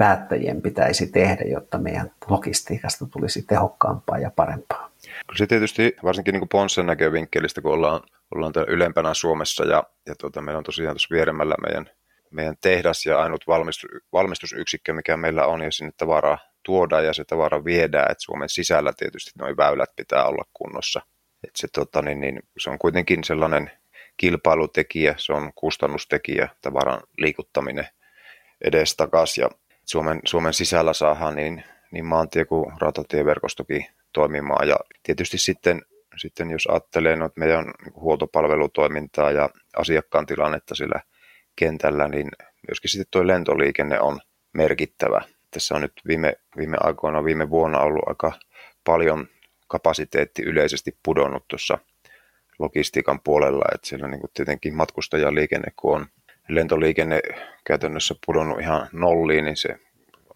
päättäjien 0.00 0.62
pitäisi 0.62 1.06
tehdä, 1.06 1.44
jotta 1.44 1.78
meidän 1.78 2.10
logistiikasta 2.28 3.06
tulisi 3.06 3.42
tehokkaampaa 3.42 4.18
ja 4.18 4.30
parempaa? 4.36 4.90
Kyllä 5.02 5.38
se 5.38 5.46
tietysti 5.46 5.96
varsinkin 6.04 6.34
niin 6.34 6.48
Ponssen 6.48 6.86
näkövinkkelistä, 6.86 7.60
kun 7.60 7.72
ollaan, 7.72 8.00
ollaan 8.34 8.52
täällä 8.52 8.72
ylempänä 8.72 9.14
Suomessa 9.14 9.64
ja, 9.64 9.84
ja 10.06 10.14
tuota, 10.14 10.40
meillä 10.40 10.58
on 10.58 10.64
tosiaan 10.64 10.94
tuossa 10.94 11.14
vieremmällä 11.14 11.54
meidän 11.62 11.90
meidän 12.30 12.54
tehdas 12.60 13.06
ja 13.06 13.22
ainut 13.22 13.44
valmistusyksikkö, 14.12 14.92
mikä 14.92 15.16
meillä 15.16 15.46
on, 15.46 15.62
ja 15.62 15.72
sinne 15.72 15.92
tavaraa 15.96 16.38
tuodaan 16.62 17.04
ja 17.04 17.14
se 17.14 17.24
tavara 17.24 17.64
viedään, 17.64 18.10
että 18.10 18.22
Suomen 18.22 18.48
sisällä 18.48 18.92
tietysti 18.96 19.30
nuo 19.38 19.48
väylät 19.56 19.90
pitää 19.96 20.24
olla 20.24 20.44
kunnossa. 20.54 21.00
Et 21.44 21.56
se, 21.56 21.68
tota, 21.72 22.02
niin, 22.02 22.20
niin, 22.20 22.42
se 22.58 22.70
on 22.70 22.78
kuitenkin 22.78 23.24
sellainen 23.24 23.70
kilpailutekijä, 24.16 25.14
se 25.18 25.32
on 25.32 25.52
kustannustekijä, 25.54 26.48
tavaran 26.62 27.00
liikuttaminen 27.18 27.86
edestakas 28.64 29.38
ja 29.38 29.50
Suomen, 29.90 30.20
Suomen 30.24 30.54
sisällä 30.54 30.92
saadaan 30.92 31.34
niin, 31.34 31.64
niin 31.90 32.04
maantie- 32.04 32.44
kuin 32.44 32.72
rautatieverkostokin 32.80 33.86
toimimaan 34.12 34.68
ja 34.68 34.76
tietysti 35.02 35.38
sitten, 35.38 35.82
sitten 36.16 36.50
jos 36.50 36.66
ajattelee 36.66 37.16
noita 37.16 37.40
meidän 37.40 37.64
niin 37.64 37.94
huoltopalvelutoimintaa 37.94 39.30
ja 39.30 39.50
asiakkaan 39.76 40.26
tilannetta 40.26 40.74
sillä 40.74 41.00
kentällä, 41.56 42.08
niin 42.08 42.28
myöskin 42.68 42.90
sitten 42.90 43.06
tuo 43.10 43.26
lentoliikenne 43.26 44.00
on 44.00 44.20
merkittävä. 44.52 45.20
Tässä 45.50 45.74
on 45.74 45.80
nyt 45.80 45.92
viime, 46.06 46.32
viime 46.56 46.76
aikoina, 46.80 47.24
viime 47.24 47.50
vuonna 47.50 47.78
ollut 47.80 48.08
aika 48.08 48.32
paljon 48.84 49.28
kapasiteetti 49.68 50.42
yleisesti 50.42 50.98
pudonnut 51.02 51.48
tuossa 51.48 51.78
logistiikan 52.58 53.20
puolella, 53.20 53.64
että 53.74 53.88
siellä 53.88 54.08
niin 54.08 54.20
tietenkin 54.34 54.76
matkustajaliikenne, 54.76 55.72
kun 55.76 55.94
on 55.94 56.06
lentoliikenne 56.54 57.20
käytännössä 57.66 58.14
pudonnut 58.26 58.60
ihan 58.60 58.88
nolliin, 58.92 59.44
niin 59.44 59.56
se 59.56 59.68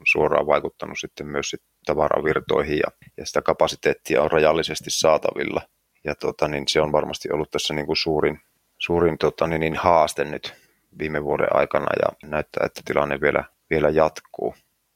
on 0.00 0.06
suoraan 0.06 0.46
vaikuttanut 0.46 0.98
sitten 0.98 1.26
myös 1.26 1.50
sit 1.50 1.62
tavaravirtoihin 1.86 2.78
ja, 2.78 3.08
ja 3.16 3.26
sitä 3.26 3.42
kapasiteettia 3.42 4.22
on 4.22 4.30
rajallisesti 4.30 4.90
saatavilla. 4.90 5.62
ja 6.04 6.14
tota, 6.14 6.48
niin 6.48 6.68
se 6.68 6.80
on 6.80 6.92
varmasti 6.92 7.32
ollut 7.32 7.50
tässä 7.50 7.74
niin 7.74 7.86
kuin 7.86 7.96
suurin, 7.96 8.40
suurin 8.78 9.18
tota, 9.18 9.46
niin, 9.46 9.60
niin 9.60 9.76
haaste 9.76 10.24
nyt 10.24 10.54
viime 10.98 11.24
vuoden 11.24 11.56
aikana 11.56 11.86
ja 12.02 12.28
näyttää, 12.28 12.66
että 12.66 12.80
tilanne 12.84 13.20
vielä, 13.20 13.44
vielä 13.70 13.90
jatkuu. 13.90 14.54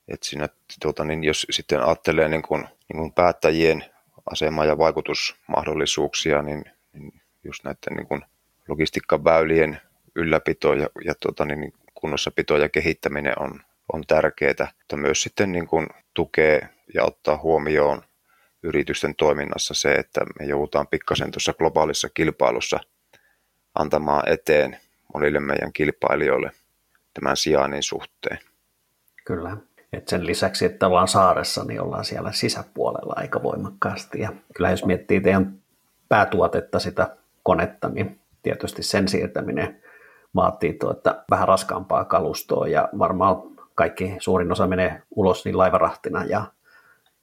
Et 0.08 0.22
siinä, 0.22 0.48
tota, 0.82 1.04
niin 1.04 1.24
jos 1.24 1.46
sitten 1.50 1.82
ajattelee 1.82 2.28
niin 2.28 2.42
kuin, 2.42 2.60
niin 2.62 2.98
kuin 2.98 3.12
päättäjien 3.12 3.84
asemaa 4.30 4.64
ja 4.64 4.78
vaikutusmahdollisuuksia, 4.78 6.42
niin, 6.42 6.64
niin 6.92 7.22
just 7.44 7.64
näiden 7.64 7.96
niin 7.96 8.06
kuin 8.06 8.22
logistiikkaväylien 8.68 9.80
ylläpito 10.18 10.74
ja, 10.74 10.88
ja 11.04 11.14
tota, 11.20 11.44
niin 11.44 11.72
kunnossapito 11.94 12.56
ja 12.56 12.68
kehittäminen 12.68 13.38
on, 13.38 13.60
on 13.92 14.02
tärkeää, 14.06 14.72
mutta 14.78 14.96
myös 14.96 15.22
sitten 15.22 15.52
niin 15.52 15.66
kuin 15.66 15.86
tukee 16.14 16.68
ja 16.94 17.04
ottaa 17.04 17.36
huomioon 17.36 18.02
yritysten 18.62 19.14
toiminnassa 19.14 19.74
se, 19.74 19.92
että 19.92 20.20
me 20.38 20.46
joudutaan 20.46 20.86
pikkasen 20.86 21.30
tuossa 21.30 21.54
globaalissa 21.54 22.08
kilpailussa 22.14 22.80
antamaan 23.74 24.28
eteen 24.28 24.78
monille 25.14 25.40
meidän 25.40 25.72
kilpailijoille 25.72 26.50
tämän 27.14 27.36
sijainnin 27.36 27.82
suhteen. 27.82 28.38
Kyllä. 29.24 29.56
Et 29.92 30.08
sen 30.08 30.26
lisäksi, 30.26 30.64
että 30.64 30.86
ollaan 30.86 31.08
saaressa, 31.08 31.64
niin 31.64 31.80
ollaan 31.80 32.04
siellä 32.04 32.32
sisäpuolella 32.32 33.12
aika 33.16 33.42
voimakkaasti. 33.42 34.20
Ja 34.20 34.32
kyllä 34.54 34.70
jos 34.70 34.84
miettii 34.84 35.20
teidän 35.20 35.58
päätuotetta, 36.08 36.78
sitä 36.78 37.16
konetta, 37.42 37.88
niin 37.88 38.20
tietysti 38.42 38.82
sen 38.82 39.08
siirtäminen 39.08 39.82
vaatii 40.34 40.72
tuota 40.72 41.24
vähän 41.30 41.48
raskaampaa 41.48 42.04
kalustoa 42.04 42.68
ja 42.68 42.88
varmaan 42.98 43.36
kaikki 43.74 44.16
suurin 44.18 44.52
osa 44.52 44.66
menee 44.66 45.02
ulos 45.10 45.44
niin 45.44 45.58
laivarahtina 45.58 46.24
ja, 46.24 46.44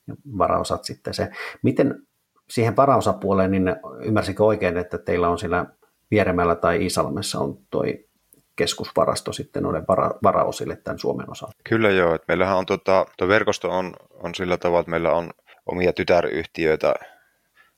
ja 0.08 0.16
varaosat 0.38 0.84
sitten 0.84 1.14
se. 1.14 1.28
Miten 1.62 2.02
siihen 2.50 2.76
varaosapuoleen, 2.76 3.52
niin 3.52 3.76
ymmärsikö 4.04 4.44
oikein, 4.44 4.78
että 4.78 4.98
teillä 4.98 5.30
on 5.30 5.40
siellä 5.40 5.66
Vieremällä 6.12 6.56
tai 6.56 6.82
Iisalmessa 6.84 7.40
on 7.40 7.58
toi 7.70 8.06
keskusvarasto 8.56 9.34
sitten 9.34 9.64
noille 9.64 9.84
vara, 9.88 10.12
varaosille 10.24 10.76
tämän 10.76 11.00
Suomen 11.00 11.32
osalta? 11.32 11.56
Kyllä 11.70 11.90
joo, 11.90 12.16
että 12.16 12.26
meillähän 12.28 12.58
on 12.58 12.66
tota, 12.66 13.06
tuo 13.18 13.28
verkosto 13.28 13.70
on, 13.70 13.94
on 14.12 14.36
sillä 14.36 14.58
tavalla, 14.58 14.80
että 14.80 14.90
meillä 14.90 15.12
on 15.12 15.32
omia 15.66 15.94
tytäryhtiöitä, 15.94 16.94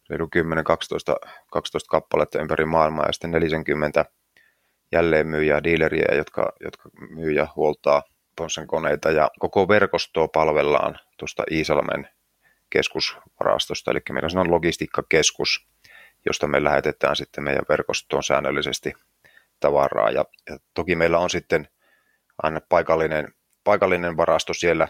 reilu 0.10 0.28
10, 0.32 0.64
12, 0.64 1.16
12 1.52 1.90
kappaletta 1.90 2.42
ympäri 2.42 2.66
maailmaa 2.66 3.06
ja 3.06 3.14
sitten 3.14 3.32
40 3.32 4.06
jälleenmyyjää, 4.92 5.64
dealeriä, 5.64 6.16
jotka, 6.16 6.54
jotka 6.60 6.90
myy 7.10 7.32
ja 7.32 7.48
huoltaa 7.56 8.04
Ponssen 8.36 8.68
koneita 8.68 9.12
ja 9.12 9.32
koko 9.40 9.68
verkostoa 9.68 10.28
palvellaan 10.28 11.00
tuosta 11.18 11.44
Iisalmen 11.52 12.10
keskusvarastosta, 12.70 13.92
eli 13.92 14.00
meillä 14.12 14.42
on 14.42 14.52
logistiikkakeskus, 14.52 15.68
josta 16.26 16.48
me 16.48 16.64
lähetetään 16.64 17.16
sitten 17.16 17.44
meidän 17.44 17.66
verkostoon 17.70 18.24
säännöllisesti 18.24 18.94
tavaraa. 19.60 20.12
Ja, 20.12 20.26
ja 20.50 20.58
toki 20.74 20.96
meillä 20.96 21.18
on 21.18 21.30
sitten 21.30 21.68
aina 22.44 22.62
paikallinen, 22.70 23.34
paikallinen 23.64 24.18
varasto 24.18 24.54
siellä 24.54 24.88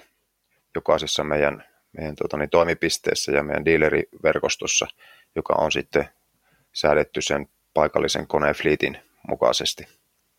jokaisessa 0.76 1.24
meidän, 1.24 1.64
meidän 1.98 2.16
tuota, 2.16 2.38
niin, 2.38 2.50
toimipisteessä 2.50 3.32
ja 3.32 3.44
meidän 3.44 3.66
dealeriverkostossa, 3.66 4.88
joka 5.36 5.54
on 5.58 5.72
sitten 5.72 6.10
säädetty 6.74 7.22
sen 7.22 7.48
paikallisen 7.74 8.28
konefliitin 8.28 9.07
mukaisesti. 9.28 9.88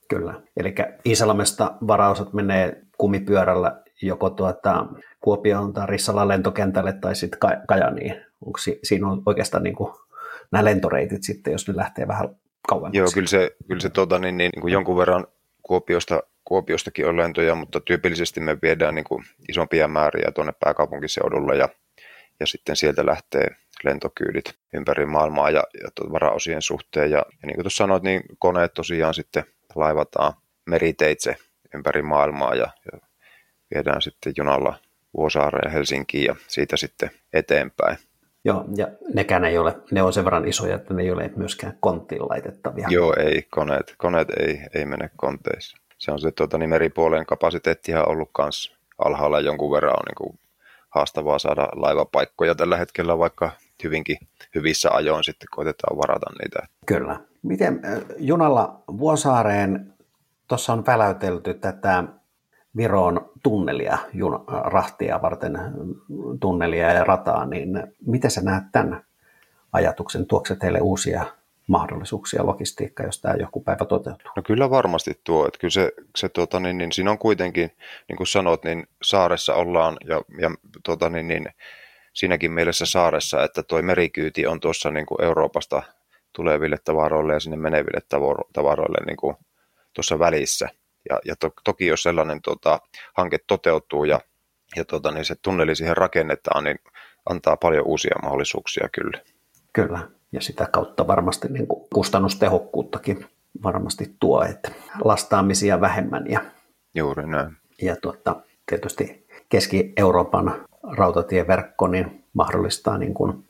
Kyllä. 0.09 0.35
Eli 0.57 0.75
Iisalmesta 1.07 1.75
varaosat 1.87 2.33
menee 2.33 2.83
kumipyörällä 2.99 3.83
joko 4.03 4.31
tuota 4.31 4.87
Kuopioon 5.21 5.73
tai 5.73 5.87
Rissalan 5.87 6.29
lentokentälle 6.29 6.93
tai 6.93 7.15
sitten 7.17 7.39
Kajaniin. 7.69 8.15
Onko 8.47 8.59
si- 8.59 8.79
siinä 8.83 9.09
on 9.09 9.23
oikeastaan 9.27 9.63
niin 9.63 9.77
kuin 9.77 9.95
nämä 10.53 10.65
lentoreitit 10.65 11.23
sitten, 11.23 11.53
jos 11.53 11.69
ne 11.69 11.77
lähtee 11.77 12.09
vähän 12.09 12.37
kauemmas? 12.69 12.95
Joo, 12.95 13.09
kyllä 13.15 13.29
se, 13.29 13.57
kyllä 13.69 13.81
se 13.81 13.91
tota, 13.91 14.19
niin, 14.19 14.37
niin, 14.37 14.51
niin 14.55 14.61
kuin 14.63 14.73
jonkun 14.73 14.97
verran 14.97 15.27
Kuopiosta, 15.63 16.23
Kuopiostakin 16.45 17.07
on 17.07 17.17
lentoja, 17.17 17.55
mutta 17.55 17.81
tyypillisesti 17.81 18.41
me 18.41 18.59
viedään 18.63 18.95
niin 18.95 19.05
kuin 19.05 19.25
isompia 19.49 19.89
määriä 19.89 20.33
tuonne 20.35 20.53
pääkaupunkiseudulle 20.61 21.57
ja, 21.57 21.69
ja 22.41 22.47
sitten 22.47 22.77
sieltä 22.77 23.07
lähtee 23.07 23.47
lentokyydit 23.85 24.55
ympäri 24.75 25.07
maailmaa 25.07 25.51
ja, 25.51 25.63
ja 25.83 26.13
varaosien 26.13 26.63
suhteen. 26.63 27.11
Ja, 27.11 27.19
ja 27.19 27.47
niin 27.47 27.55
kuin 27.55 27.65
tuossa 27.65 27.85
sanoit, 27.85 28.03
niin 28.03 28.23
koneet 28.39 28.75
tosiaan 28.75 29.15
sitten 29.15 29.45
laivataan 29.75 30.33
meriteitse 30.67 31.37
ympäri 31.75 32.03
maailmaa 32.03 32.55
ja, 32.55 32.69
ja 32.93 32.99
viedään 33.75 34.03
sitten 34.03 34.33
junalla 34.37 34.75
Vuosaareen 35.17 35.71
ja 35.71 35.73
Helsinkiin 35.73 36.25
ja 36.25 36.37
siitä 36.47 36.77
sitten 36.77 37.11
eteenpäin. 37.33 37.99
Joo, 38.45 38.65
ja 38.77 38.89
nekään 39.15 39.45
ei 39.45 39.59
ole, 39.59 39.77
ne 39.91 40.03
on 40.03 40.13
sen 40.13 40.25
verran 40.25 40.49
isoja, 40.49 40.77
että 40.77 40.95
ne 40.95 41.03
ei 41.03 41.11
ole 41.11 41.31
myöskään 41.37 41.77
konttiin 41.81 42.29
laitettavia. 42.29 42.87
Joo, 42.91 43.15
ei, 43.19 43.43
koneet, 43.43 43.95
koneet 43.99 44.29
ei, 44.31 44.61
ei 44.75 44.85
mene 44.85 45.11
konteissa. 45.17 45.77
Se 45.99 46.13
on 46.13 46.21
se 46.21 46.33
tuota, 46.33 46.59
niin 46.59 46.71
meripuolen 46.71 47.27
kapasiteettihan 47.27 48.09
ollut 48.09 48.31
myös 48.39 48.77
alhaalla 48.99 49.41
jonkun 49.41 49.71
verran 49.71 49.93
on 49.93 50.05
niin 50.07 50.15
kuin 50.15 50.39
haastavaa 50.89 51.39
saada 51.39 51.69
laivapaikkoja 51.77 52.55
tällä 52.55 52.77
hetkellä, 52.77 53.19
vaikka 53.19 53.51
hyvinkin 53.85 54.17
hyvissä 54.55 54.91
ajoin 54.91 55.25
sitten 55.25 55.49
koitetaan 55.51 55.99
varata 55.99 56.31
niitä. 56.43 56.59
Kyllä. 56.87 57.21
Miten 57.43 57.81
junalla 58.19 58.83
Vuosaareen, 58.99 59.95
tuossa 60.49 60.73
on 60.73 60.87
väläytelty 60.87 61.55
tätä 61.55 62.05
Viron 62.77 63.31
tunnelia, 63.43 63.99
juna, 64.13 64.41
rahtia 64.47 65.23
varten 65.23 65.59
tunnelia 66.41 66.93
ja 66.93 67.05
rataa, 67.05 67.47
niin 67.47 67.83
miten 68.07 68.31
sä 68.31 68.41
näet 68.41 68.65
tämän 68.73 69.05
ajatuksen? 69.73 70.27
Tuokse 70.27 70.57
teille 70.57 70.81
uusia 70.81 71.27
mahdollisuuksia 71.69 72.47
logistiikka, 72.47 73.03
jos 73.03 73.21
tämä 73.21 73.35
joku 73.35 73.61
päivä 73.61 73.85
toteutuu? 73.85 74.31
No 74.37 74.43
kyllä 74.43 74.71
varmasti 74.71 75.21
tuo. 75.25 75.47
Että 75.47 75.59
kyllä 75.59 75.73
se, 75.73 75.93
se 76.17 76.29
tuota, 76.29 76.61
niin, 76.61 76.79
niin, 76.79 76.93
siinä 76.93 77.11
on 77.11 77.19
kuitenkin, 77.19 77.71
niin 78.09 78.17
kuin 78.17 78.27
sanot, 78.27 78.65
niin 78.65 78.87
saaressa 79.03 79.55
ollaan 79.55 79.97
ja, 80.05 80.23
ja 80.41 80.51
tuota, 80.85 81.09
niin, 81.09 81.29
niin, 81.29 81.49
siinäkin 82.13 82.53
mielessä 82.53 82.87
saaressa, 82.87 83.45
että 83.45 83.63
tuo 83.63 83.83
merikyyti 83.83 84.47
on 84.47 84.61
tuossa 84.61 84.91
niin 84.91 85.07
kuin 85.07 85.25
Euroopasta 85.25 85.83
tuleville 86.33 86.77
tavaroille 86.85 87.33
ja 87.33 87.41
sinne 87.41 87.57
meneville 87.57 88.01
tavaroille 88.53 89.07
niin 89.07 89.17
kuin 89.17 89.37
tuossa 89.95 90.19
välissä. 90.19 90.69
Ja, 91.11 91.21
ja 91.25 91.37
to, 91.37 91.51
toki 91.65 91.87
jos 91.87 92.03
sellainen 92.03 92.43
tota, 92.43 92.81
hanke 93.17 93.39
toteutuu 93.47 94.05
ja, 94.05 94.21
ja 94.77 94.85
tota, 94.85 95.11
niin 95.11 95.25
se 95.25 95.35
tunneli 95.43 95.77
siihen 95.77 95.97
rakennetaan, 95.97 96.65
niin 96.65 96.79
antaa 97.29 97.57
paljon 97.57 97.87
uusia 97.87 98.15
mahdollisuuksia 98.23 98.89
kyllä. 98.93 99.21
Kyllä, 99.73 100.09
ja 100.33 100.41
sitä 100.41 100.69
kautta 100.73 101.07
varmasti 101.07 101.49
niin 101.49 101.67
kuin 101.67 101.87
kustannustehokkuuttakin 101.95 103.27
varmasti 103.63 104.17
tuo, 104.21 104.43
että 104.43 104.71
lastaamisia 105.05 105.81
vähemmän. 105.81 106.31
Ja, 106.31 106.41
Juuri 106.95 107.27
näin. 107.27 107.57
Ja 107.83 107.97
tuota, 107.97 108.37
tietysti 108.67 109.27
Keski-Euroopan 109.49 110.55
rautatieverkko 110.83 111.87
niin 111.87 112.25
mahdollistaa 112.33 112.99
niin 112.99 113.15
kuin 113.15 113.45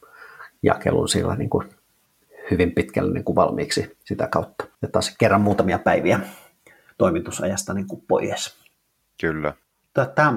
jakelun 0.62 1.08
sillä 1.08 1.34
niin 1.34 1.50
kuin 1.50 1.68
hyvin 2.50 2.72
pitkälle 2.72 3.12
niin 3.12 3.24
kuin 3.24 3.36
valmiiksi 3.36 3.96
sitä 4.04 4.28
kautta. 4.28 4.64
Ja 4.82 4.88
taas 4.88 5.16
kerran 5.18 5.40
muutamia 5.40 5.78
päiviä 5.78 6.20
toimitusajasta 6.98 7.74
niin 7.74 7.86
kuin 7.86 8.02
pois. 8.08 8.56
Kyllä. 9.20 9.54
Tota, 9.94 10.34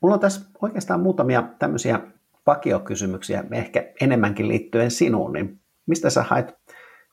mulla 0.00 0.14
on 0.14 0.20
tässä 0.20 0.40
oikeastaan 0.62 1.00
muutamia 1.00 1.42
tämmöisiä 1.58 2.00
vakiokysymyksiä, 2.46 3.44
ehkä 3.52 3.92
enemmänkin 4.00 4.48
liittyen 4.48 4.90
sinuun, 4.90 5.32
niin 5.32 5.60
mistä 5.86 6.10
sä 6.10 6.22
haet 6.22 6.54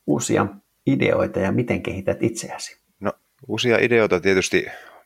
uusia 0.08 0.45
ideoita 0.86 1.39
ja 1.39 1.51
miten 1.51 1.84
kehität 1.84 2.23
itseäsi? 2.23 2.82
No 2.99 3.13
uusia 3.47 3.77
ideoita 3.82 4.19
tietysti 4.19 4.65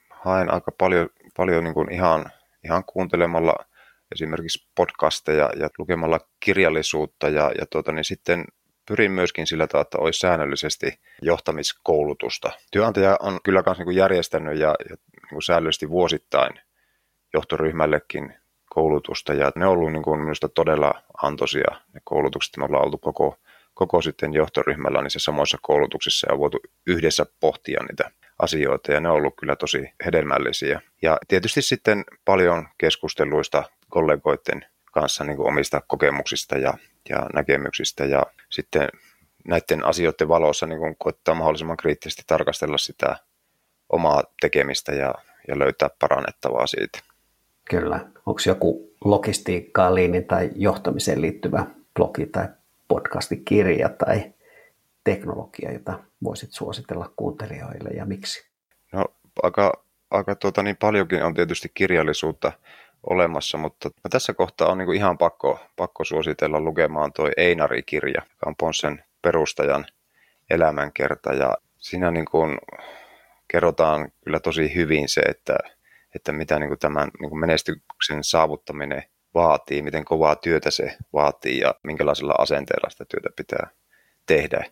haen 0.10 0.54
aika 0.54 0.71
paljon, 0.71 1.10
paljon 1.38 1.63
niin 1.63 1.73
kuin 1.73 1.91
ihan, 1.91 2.26
ihan 2.65 2.84
kuuntelemalla 2.86 3.56
esimerkiksi 4.12 4.67
podcasteja 4.76 5.49
ja 5.60 5.69
lukemalla 5.78 6.19
kirjallisuutta 6.39 7.30
ja, 7.30 7.52
ja 7.60 7.65
tuota, 7.65 7.91
niin 7.91 8.06
sitten 8.06 8.45
pyrin 8.88 9.12
myöskin 9.12 9.47
sillä 9.47 9.67
tavalla, 9.67 9.82
että 9.82 9.97
olisi 9.97 10.19
säännöllisesti 10.19 10.99
johtamiskoulutusta. 11.21 12.52
Työnantaja 12.71 13.17
on 13.19 13.39
kyllä 13.43 13.63
myös 13.65 13.78
niin 13.78 13.95
järjestänyt 13.95 14.60
ja, 14.60 14.76
ja 14.89 14.95
niin 15.32 15.41
säännöllisesti 15.41 15.89
vuosittain 15.89 16.60
johtoryhmällekin 17.34 18.34
koulutusta 18.69 19.34
ja 19.34 19.52
ne 19.56 19.65
on 19.65 19.71
ollut 19.71 19.91
niin 19.91 20.04
kuin 20.04 20.19
minusta 20.19 20.49
todella 20.49 20.93
antoisia 21.23 21.71
ne 21.93 22.02
koulutukset. 22.04 22.58
Me 22.58 22.65
ollaan 22.65 22.86
oltu 22.86 22.97
koko, 22.97 23.38
koko 23.73 24.01
sitten 24.01 24.33
johtoryhmällä 24.33 25.01
niissä 25.01 25.19
samoissa 25.19 25.57
koulutuksissa 25.62 26.31
ja 26.31 26.38
voitu 26.38 26.59
yhdessä 26.88 27.25
pohtia 27.39 27.83
niitä 27.83 28.12
asioita 28.39 28.91
ja 28.91 28.99
ne 28.99 29.09
on 29.09 29.15
ollut 29.15 29.33
kyllä 29.39 29.55
tosi 29.55 29.89
hedelmällisiä. 30.05 30.81
Ja 31.01 31.17
tietysti 31.27 31.62
sitten 31.62 32.03
paljon 32.25 32.67
keskusteluista 32.77 33.63
kollegoiden 33.89 34.65
kanssa 34.91 35.23
niin 35.23 35.38
kuin 35.38 35.47
omista 35.47 35.81
kokemuksista 35.88 36.57
ja, 36.57 36.73
ja 37.09 37.25
näkemyksistä 37.33 38.05
ja 38.05 38.23
sitten 38.49 38.89
näiden 39.47 39.86
asioiden 39.86 40.27
valossa 40.27 40.67
niin 40.67 40.79
kuin 40.79 40.95
koittaa 40.99 41.36
mahdollisimman 41.36 41.77
kriittisesti 41.77 42.23
tarkastella 42.27 42.77
sitä 42.77 43.15
omaa 43.89 44.23
tekemistä 44.41 44.91
ja, 44.91 45.13
ja 45.47 45.59
löytää 45.59 45.89
parannettavaa 45.99 46.67
siitä. 46.67 46.99
Kyllä. 47.69 47.99
Onko 48.25 48.41
joku 48.47 48.95
logistiikkaan, 49.05 49.95
liinin 49.95 50.25
tai 50.25 50.49
johtamiseen 50.55 51.21
liittyvä 51.21 51.65
blogi 51.95 52.25
tai 52.25 52.47
podcastikirja 52.93 53.89
tai 53.89 54.34
teknologia, 55.03 55.71
jota 55.71 55.99
voisit 56.23 56.51
suositella 56.51 57.13
kuuntelijoille 57.15 57.89
ja 57.89 58.06
miksi? 58.06 58.49
No 58.91 59.06
aika, 59.43 59.84
aika 60.12 60.36
tuota, 60.36 60.63
niin 60.63 60.77
paljonkin 60.77 61.23
on 61.23 61.34
tietysti 61.34 61.71
kirjallisuutta 61.73 62.51
olemassa, 63.10 63.58
mutta 63.58 63.89
tässä 64.10 64.34
kohtaa 64.34 64.71
on 64.71 64.77
niin 64.77 64.86
kuin 64.86 64.97
ihan 64.97 65.17
pakko, 65.17 65.60
pakko 65.75 66.03
suositella 66.03 66.60
lukemaan 66.60 67.13
tuo 67.13 67.29
Einari-kirja, 67.38 68.21
joka 68.29 68.45
on 68.45 68.56
Ponssen 68.56 69.03
perustajan 69.21 69.86
elämänkerta 70.49 71.34
ja 71.34 71.58
siinä 71.77 72.12
niin 72.12 72.25
kuin 72.25 72.58
kerrotaan 73.47 74.12
kyllä 74.23 74.39
tosi 74.39 74.75
hyvin 74.75 75.10
se, 75.10 75.21
että, 75.21 75.58
että 76.15 76.32
mitä 76.32 76.60
niin 76.60 76.69
kuin 76.69 76.79
tämän 76.79 77.12
niin 77.19 77.29
kuin 77.29 77.39
menestyksen 77.39 78.23
saavuttaminen 78.23 79.03
vaatii, 79.34 79.82
miten 79.82 80.06
kovaa 80.06 80.36
työtä 80.36 80.72
se 80.72 80.98
vaatii 81.13 81.60
ja 81.60 81.76
minkälaisella 81.84 82.36
asenteella 82.38 82.89
sitä 82.89 83.06
työtä 83.06 83.30
pitää 83.36 83.69
tehdä. 84.26 84.65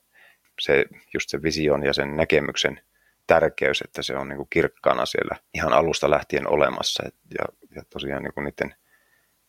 Se, 0.60 0.86
just 1.13 1.30
se 1.30 1.43
vision 1.43 1.84
ja 1.84 1.93
sen 1.93 2.17
näkemyksen 2.17 2.82
tärkeys, 3.28 3.82
että 3.82 4.02
se 4.02 4.15
on 4.15 4.30
niin 4.30 4.38
kuin 4.38 4.47
kirkkaana 4.50 5.06
siellä 5.06 5.36
ihan 5.54 5.74
alusta 5.74 6.10
lähtien 6.10 6.47
olemassa. 6.47 7.04
Ja, 7.39 7.45
ja 7.76 7.84
tosiaan 7.89 8.24
niin 8.24 8.34
kuin 8.34 8.43
niiden 8.43 8.76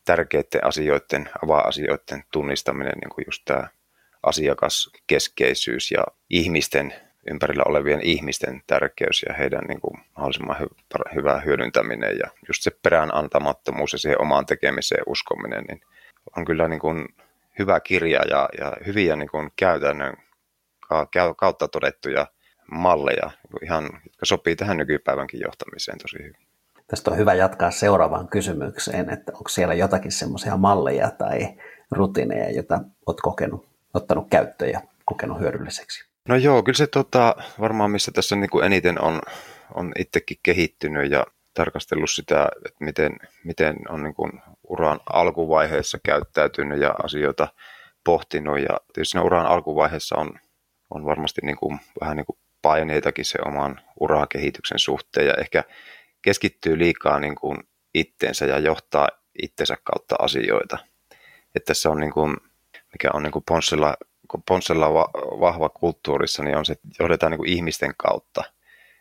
tärkeiden 0.05 0.65
asioiden, 0.67 1.31
avaa-asioiden 1.45 2.25
tunnistaminen, 2.33 2.99
niin 2.99 3.11
kuin 3.15 3.25
just 3.27 3.43
tämä 3.45 3.69
asiakaskeskeisyys 4.23 5.91
ja 5.91 6.05
ihmisten, 6.31 6.95
ympärillä 7.31 7.63
olevien 7.67 8.01
ihmisten 8.01 8.63
tärkeys 8.67 9.25
ja 9.29 9.35
heidän 9.35 9.65
niin 9.69 9.81
kuin 9.81 10.01
mahdollisimman 10.17 10.57
hy- 10.57 11.15
hyvä 11.15 11.41
hyödyntäminen 11.41 12.19
ja 12.19 12.31
just 12.49 12.63
se 12.63 12.71
perään 12.83 13.15
antamattomuus 13.15 13.93
ja 13.93 13.99
siihen 13.99 14.21
omaan 14.21 14.47
tekemiseen 14.47 15.03
uskominen, 15.07 15.65
niin 15.69 15.81
on 16.37 16.45
kyllä 16.45 16.69
niin 16.69 16.81
kuin 16.81 17.09
hyvä 17.59 17.81
kirja 17.81 18.21
ja, 18.31 18.49
ja 18.59 18.73
hyviä 18.87 19.17
niin 19.17 19.31
kuin 19.31 19.51
käytännön 19.57 20.17
kautta 21.37 21.69
todettuja 21.69 22.27
malleja, 22.73 23.31
niin 23.53 23.65
ihan, 23.65 23.85
jotka 23.85 24.27
sopii 24.27 24.57
tähän 24.57 24.77
nykypäivänkin 24.77 25.41
johtamiseen 25.41 25.99
tosi 25.99 26.19
hyvin. 26.19 26.47
Tästä 26.87 27.11
on 27.11 27.17
hyvä 27.17 27.35
jatkaa 27.35 27.71
seuraavaan 27.71 28.29
kysymykseen, 28.29 29.11
että 29.11 29.33
onko 29.33 29.49
siellä 29.49 29.75
jotakin 29.75 30.13
semmoisia 30.13 30.57
malleja 30.57 31.11
tai 31.11 31.49
rutiineja, 31.91 32.51
joita 32.51 32.81
olet 33.07 33.21
kokenut, 33.21 33.69
ottanut 33.95 34.27
käyttöön 34.31 34.71
ja 34.71 34.81
kokenut 35.05 35.41
hyödylliseksi? 35.41 36.12
No 36.29 36.37
joo, 36.37 36.63
kyllä 36.63 36.77
se 36.77 36.87
tota, 36.87 37.37
varmaan 37.61 37.91
missä 37.91 38.13
tässä 38.13 38.37
niin 38.37 38.51
kuin 38.51 38.65
eniten 38.65 39.03
on, 39.03 39.21
on 39.75 39.93
itsekin 39.99 40.37
kehittynyt 40.43 41.11
ja 41.11 41.27
tarkastellut 41.55 42.11
sitä, 42.11 42.49
että 42.67 42.85
miten, 42.85 43.17
miten 43.45 43.77
on 43.89 44.03
niin 44.03 44.15
kuin 44.15 44.33
uran 44.69 45.01
alkuvaiheessa 45.13 45.99
käyttäytynyt 46.05 46.81
ja 46.81 46.95
asioita 47.03 47.49
pohtinut. 48.05 48.59
Ja 48.59 48.81
tietysti 48.93 49.19
uran 49.19 49.47
alkuvaiheessa 49.47 50.17
on, 50.17 50.33
on 50.91 51.05
varmasti 51.05 51.41
niin 51.45 51.57
kuin, 51.57 51.81
vähän 52.01 52.17
niin 52.17 52.27
kuin 52.27 52.39
paineitakin 52.63 53.25
se 53.25 53.39
oman 53.47 53.81
urakehityksen 54.01 54.79
suhteen 54.79 55.27
ja 55.27 55.35
ehkä 55.35 55.65
keskittyy 56.23 56.79
liikaa 56.79 57.21
niin 57.21 57.35
kuin 57.35 57.59
itteensä 57.95 58.45
ja 58.45 58.59
johtaa 58.59 59.09
itsensä 59.43 59.77
kautta 59.85 60.17
asioita. 60.19 60.79
Että 61.55 61.67
tässä 61.67 61.91
on 61.91 62.01
niin 62.01 62.13
kuin, 62.13 62.37
mikä 62.93 63.11
on 63.15 63.23
niin 63.23 63.33
kuin 63.33 63.45
Ponssella, 64.49 64.87
Ponssella 64.87 65.41
vahva 65.41 65.69
kulttuurissa, 65.69 66.43
niin 66.43 66.57
on 66.57 66.65
se, 66.65 66.73
että 66.73 66.89
johdetaan 66.99 67.33
niin 67.33 67.49
ihmisten 67.49 67.95
kautta. 67.97 68.45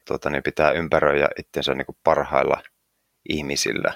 Tuota, 0.07 0.29
niin 0.29 0.43
pitää 0.43 0.71
ympäröidä 0.71 1.29
itsensä 1.39 1.75
niin 1.75 1.97
parhailla 2.03 2.61
ihmisillä. 3.29 3.93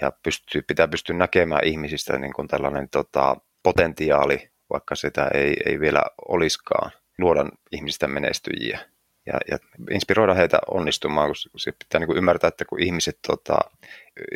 Ja 0.00 0.12
pystyy, 0.22 0.62
pitää 0.62 0.88
pystyä 0.88 1.16
näkemään 1.16 1.64
ihmisistä 1.64 2.18
niin 2.18 2.32
kuin 2.32 2.48
tällainen 2.48 2.88
tota, 2.88 3.36
potentiaali, 3.62 4.50
vaikka 4.72 4.94
sitä 4.94 5.30
ei, 5.34 5.56
ei 5.66 5.80
vielä 5.80 6.02
olisikaan 6.28 6.90
luoda 7.18 7.46
ihmistä 7.72 8.08
menestyjiä 8.08 8.80
ja, 9.26 9.40
ja 9.50 9.58
inspiroida 9.90 10.34
heitä 10.34 10.58
onnistumaan, 10.70 11.28
kun 11.28 11.60
se 11.60 11.72
pitää 11.72 11.98
niin 11.98 12.06
kuin 12.06 12.18
ymmärtää, 12.18 12.48
että 12.48 12.64
kun 12.64 12.82
ihmiset 12.82 13.18
tota, 13.26 13.58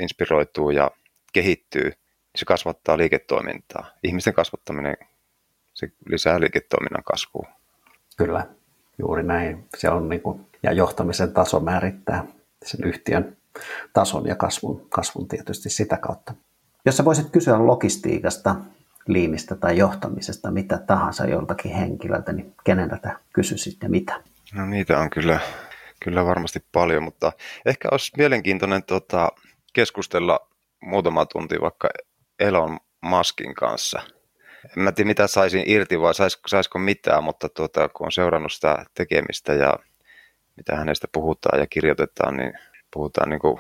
inspiroituu 0.01 0.71
ja 0.71 0.91
kehittyy, 1.33 1.85
niin 1.85 2.39
se 2.39 2.45
kasvattaa 2.45 2.99
liiketoimintaa. 2.99 3.91
Ihmisten 4.03 4.35
kasvattaminen, 4.35 4.97
se 5.79 5.93
lisää 6.07 6.41
liiketoiminnan 6.41 7.05
kasvua. 7.05 7.49
Kyllä, 8.17 8.47
juuri 8.99 9.23
näin. 9.23 9.65
Se 9.77 9.91
on 9.91 10.09
niin 10.09 10.21
kuin, 10.21 10.47
ja 10.63 10.73
johtamisen 10.73 11.33
taso 11.33 11.61
määrittää 11.61 12.25
sen 12.65 12.85
yhtiön 12.85 13.37
tason 13.93 14.27
ja 14.27 14.37
kasvun, 14.37 14.87
kasvun 14.89 15.29
tietysti 15.29 15.71
sitä 15.71 15.97
kautta. 15.97 16.35
Jos 16.85 16.97
sä 16.97 17.05
voisit 17.05 17.31
kysyä 17.31 17.67
logistiikasta, 17.67 18.57
liinistä 19.07 19.55
tai 19.55 19.79
johtamisesta, 19.79 20.51
mitä 20.51 20.79
tahansa 20.79 21.27
joltakin 21.27 21.73
henkilöltä, 21.73 22.33
niin 22.33 22.55
keneltä 22.65 23.19
kysyisit 23.33 23.77
ja 23.83 23.89
mitä? 23.89 24.23
No 24.55 24.67
niitä 24.67 25.01
on 25.01 25.11
kyllä, 25.11 25.41
kyllä 26.05 26.25
varmasti 26.25 26.65
paljon, 26.73 27.03
mutta 27.03 27.33
ehkä 27.67 27.89
olisi 27.93 28.13
mielenkiintoinen 28.17 28.83
tota, 28.83 29.29
keskustella 29.73 30.49
muutama 30.83 31.27
tunti 31.27 31.61
vaikka 31.61 31.89
Elon 32.39 32.79
Maskin 33.03 33.55
kanssa. 33.55 34.03
En 34.77 34.83
mä 34.83 34.93
tiedä, 34.93 35.09
mitä 35.09 35.27
saisin 35.27 35.63
irti 35.67 36.01
vai 36.01 36.15
sais, 36.15 36.41
saisiko 36.47 36.79
mitään, 36.79 37.25
mutta 37.25 37.49
tuota, 37.49 37.89
kun 37.89 38.07
on 38.07 38.13
seurannut 38.13 38.53
sitä 38.53 38.85
tekemistä 38.95 39.55
ja 39.55 39.79
mitä 40.57 40.77
hänestä 40.77 41.09
puhutaan 41.13 41.61
ja 41.61 41.67
kirjoitetaan, 41.67 42.37
niin 42.37 42.53
puhutaan 42.91 43.31
niin 43.31 43.41
kuin 43.41 43.59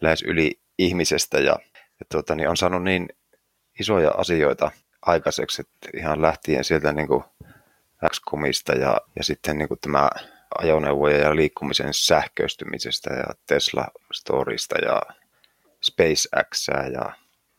lähes 0.00 0.22
yli 0.22 0.60
ihmisestä 0.78 1.38
ja, 1.38 1.56
ja 1.74 2.06
tuota, 2.12 2.34
niin 2.34 2.48
on 2.48 2.56
saanut 2.56 2.82
niin 2.82 3.08
isoja 3.80 4.10
asioita 4.10 4.70
aikaiseksi, 5.02 5.62
että 5.62 5.98
ihan 5.98 6.22
lähtien 6.22 6.64
sieltä 6.64 6.92
niin 6.92 7.08
kuin 7.08 7.24
X-komista 8.10 8.72
ja, 8.72 8.96
ja 9.16 9.24
sitten 9.24 9.58
niin 9.58 9.68
kuin 9.68 9.80
tämä 9.80 10.10
ajoneuvojen 10.58 11.20
ja 11.20 11.36
liikkumisen 11.36 11.94
sähköistymisestä 11.94 13.14
ja 13.14 13.34
Tesla 13.46 13.86
Storista 14.12 14.78
ja 14.78 15.02
SpaceX 15.80 16.68
ja 16.92 17.12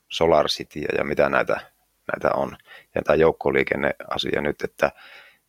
Solar 0.09 0.47
City 0.47 0.79
ja 0.97 1.03
mitä 1.03 1.29
näitä, 1.29 1.74
näitä 2.13 2.35
on. 2.35 2.57
Ja 2.95 3.01
tämä 3.01 3.15
joukkoliikenneasia 3.15 4.41
nyt, 4.41 4.61
että 4.61 4.91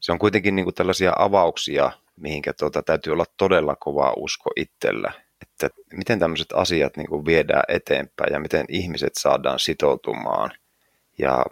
se 0.01 0.13
on 0.13 0.19
kuitenkin 0.19 0.57
niin 0.57 0.65
kuin 0.65 0.75
tällaisia 0.75 1.13
avauksia, 1.19 1.93
mihinkä 2.17 2.53
tuota, 2.53 2.83
täytyy 2.83 3.13
olla 3.13 3.25
todella 3.37 3.77
kova 3.77 4.13
usko 4.17 4.51
itsellä. 4.57 5.13
Että 5.43 5.69
miten 5.93 6.19
tämmöiset 6.19 6.53
asiat 6.55 6.97
niin 6.97 7.09
kuin 7.09 7.25
viedään 7.25 7.65
eteenpäin 7.69 8.33
ja 8.33 8.41
miten 8.41 8.65
ihmiset 8.69 9.13
saadaan 9.15 9.59
sitoutumaan. 9.59 10.51
Ja 11.19 11.45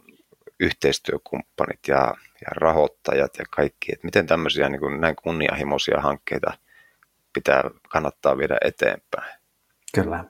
yhteistyökumppanit 0.61 1.81
ja, 1.89 2.15
ja 2.41 2.49
rahoittajat 2.51 3.39
ja 3.39 3.45
kaikki, 3.51 3.93
että 3.93 4.07
miten 4.07 4.27
tämmöisiä 4.27 4.69
niin 4.69 4.81
kuin 4.81 5.01
näin 5.01 5.17
kunnianhimoisia 5.23 6.01
hankkeita 6.01 6.53
pitää, 7.33 7.63
kannattaa 7.89 8.39
viedä 8.39 8.59
eteenpäin. 8.65 9.39
Kyllä. 9.95 10.25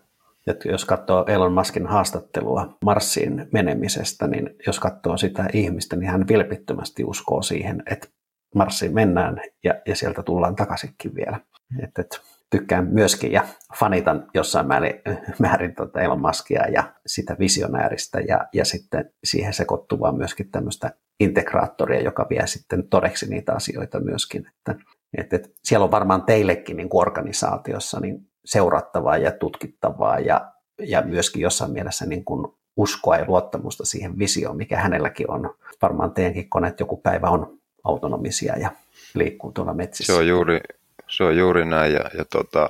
Ja 0.47 0.55
jos 0.65 0.85
katsoo 0.85 1.25
Elon 1.29 1.53
Muskin 1.53 1.87
haastattelua 1.87 2.77
Marsiin 2.85 3.47
menemisestä, 3.53 4.27
niin 4.27 4.51
jos 4.67 4.81
katsoo 4.81 5.17
sitä 5.17 5.47
ihmistä, 5.53 5.97
niin 5.97 6.11
hän 6.11 6.29
vilpittömästi 6.29 7.05
uskoo 7.05 7.43
siihen, 7.43 7.83
että 7.91 8.09
Marsiin 8.55 8.95
mennään 8.95 9.41
ja, 9.65 9.75
ja 9.87 9.97
sieltä 9.97 10.23
tullaan 10.23 10.57
takaisinkin 10.57 11.15
vielä. 11.15 11.41
Et, 11.83 11.99
et, 11.99 12.21
tykkään 12.51 12.89
myöskin 12.91 13.33
ja 13.33 13.45
fanitan 13.79 14.27
jossain 14.35 14.67
määrin, 14.67 15.03
määrin 15.39 15.75
tuota 15.75 16.01
Elon 16.01 16.21
Muskia 16.21 16.69
ja 16.69 16.93
sitä 17.07 17.37
visionääristä 17.39 18.21
ja, 18.21 18.47
ja 18.53 18.65
sitten 18.65 19.11
siihen 19.25 19.53
sekoittuvaa 19.53 20.13
myöskin 20.13 20.51
tämmöistä 20.51 20.91
integraattoria, 21.21 22.01
joka 22.01 22.27
vie 22.31 22.47
sitten 22.47 22.89
todeksi 22.89 23.31
niitä 23.31 23.53
asioita 23.53 24.01
myöskin. 24.01 24.47
Että, 24.47 24.85
että, 25.19 25.37
että 25.37 25.49
siellä 25.65 25.85
on 25.85 25.91
varmaan 25.91 26.25
teillekin 26.25 26.77
niin 26.77 26.89
organisaatiossa 26.93 28.01
niin 28.01 28.27
seurattavaa 28.45 29.17
ja 29.17 29.33
tutkittavaa 29.33 30.19
ja, 30.19 30.53
ja 30.79 31.03
myöskin 31.03 31.43
jossain 31.43 31.71
mielessä 31.71 32.07
niin 32.07 32.25
kuin 32.25 32.47
uskoa 32.77 33.17
ja 33.17 33.25
luottamusta 33.27 33.85
siihen 33.85 34.19
visioon, 34.19 34.57
mikä 34.57 34.77
hänelläkin 34.77 35.31
on. 35.31 35.55
Varmaan 35.83 36.13
teidänkin 36.13 36.49
koneet 36.49 36.81
joku 36.81 36.97
päivä 36.97 37.29
on 37.29 37.59
autonomisia 37.85 38.59
ja 38.59 38.71
liikkuu 39.15 39.53
tuolla 39.53 39.75
metsissä. 39.75 40.13
Se 40.13 40.19
on 40.19 40.27
juuri, 40.27 40.61
se 41.09 41.25
on 41.25 41.37
juuri 41.37 41.65
näin 41.65 41.93
ja, 41.93 42.11
ja 42.19 42.25
tota, 42.25 42.69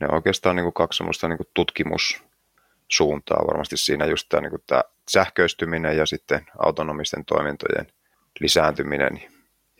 ne 0.00 0.06
on 0.08 0.14
oikeastaan 0.14 0.56
niin 0.56 0.64
kuin 0.64 0.72
kaksi 0.72 0.96
semmoista 0.96 1.28
niin 1.28 1.36
kuin 1.36 1.48
tutkimussuuntaa 1.54 3.46
varmasti 3.46 3.76
siinä 3.76 4.06
just 4.06 4.28
tämä, 4.28 4.40
niin 4.40 4.50
kuin 4.50 4.62
tämä 4.66 4.82
sähköistyminen 5.10 5.96
ja 5.96 6.06
sitten 6.06 6.46
autonomisten 6.58 7.24
toimintojen 7.24 7.86
lisääntyminen 8.40 9.22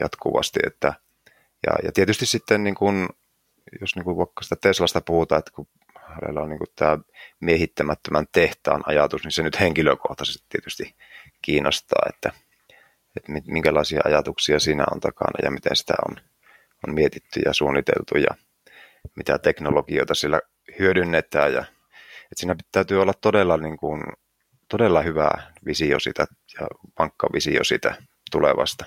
jatkuvasti. 0.01 0.61
Että, 0.67 0.93
ja, 1.67 1.73
ja 1.85 1.93
tietysti 1.93 2.27
sitten 2.27 2.65
niin 2.65 2.75
kuin, 2.75 3.09
jos 3.81 3.97
niin 3.97 4.05
kuin 4.05 4.17
vaikka 4.17 4.43
sitä 4.43 4.57
Teslasta 4.61 5.01
puhutaan, 5.01 5.39
että 5.39 5.51
kun 5.55 5.69
hänellä 5.95 6.41
on 6.41 6.49
niin 6.49 6.59
kuin 6.59 6.69
tämä 6.77 6.99
miehittämättömän 7.41 8.27
tehtaan 8.33 8.83
ajatus, 8.87 9.25
niin 9.25 9.33
se 9.33 9.43
nyt 9.43 9.61
henkilökohtaisesti 9.61 10.47
tietysti 10.49 10.97
kiinnostaa, 11.43 12.03
että, 12.09 12.33
että 13.17 13.33
minkälaisia 13.47 14.01
ajatuksia 14.05 14.59
siinä 14.59 14.85
on 14.93 15.01
takana 15.01 15.39
ja 15.43 15.51
miten 15.51 15.77
sitä 15.77 15.95
on 16.09 16.17
on 16.87 16.95
mietitty 16.95 17.41
ja 17.41 17.53
suunniteltu 17.53 18.19
ja 18.19 18.35
mitä 19.17 19.39
teknologioita 19.39 20.15
sillä 20.15 20.41
hyödynnetään. 20.79 21.53
Ja, 21.53 21.61
että 22.23 22.41
siinä 22.41 22.57
täytyy 22.73 23.03
olla 23.03 23.13
todella 23.21 23.57
niin 23.57 23.77
kuin 23.77 24.03
todella 24.69 25.03
hyvä 25.03 25.31
visio 25.67 26.01
sitä 26.01 26.27
ja 26.61 26.67
vankka 26.99 27.29
visio 27.33 27.65
sitä 27.65 27.95
tulevasta. 28.31 28.85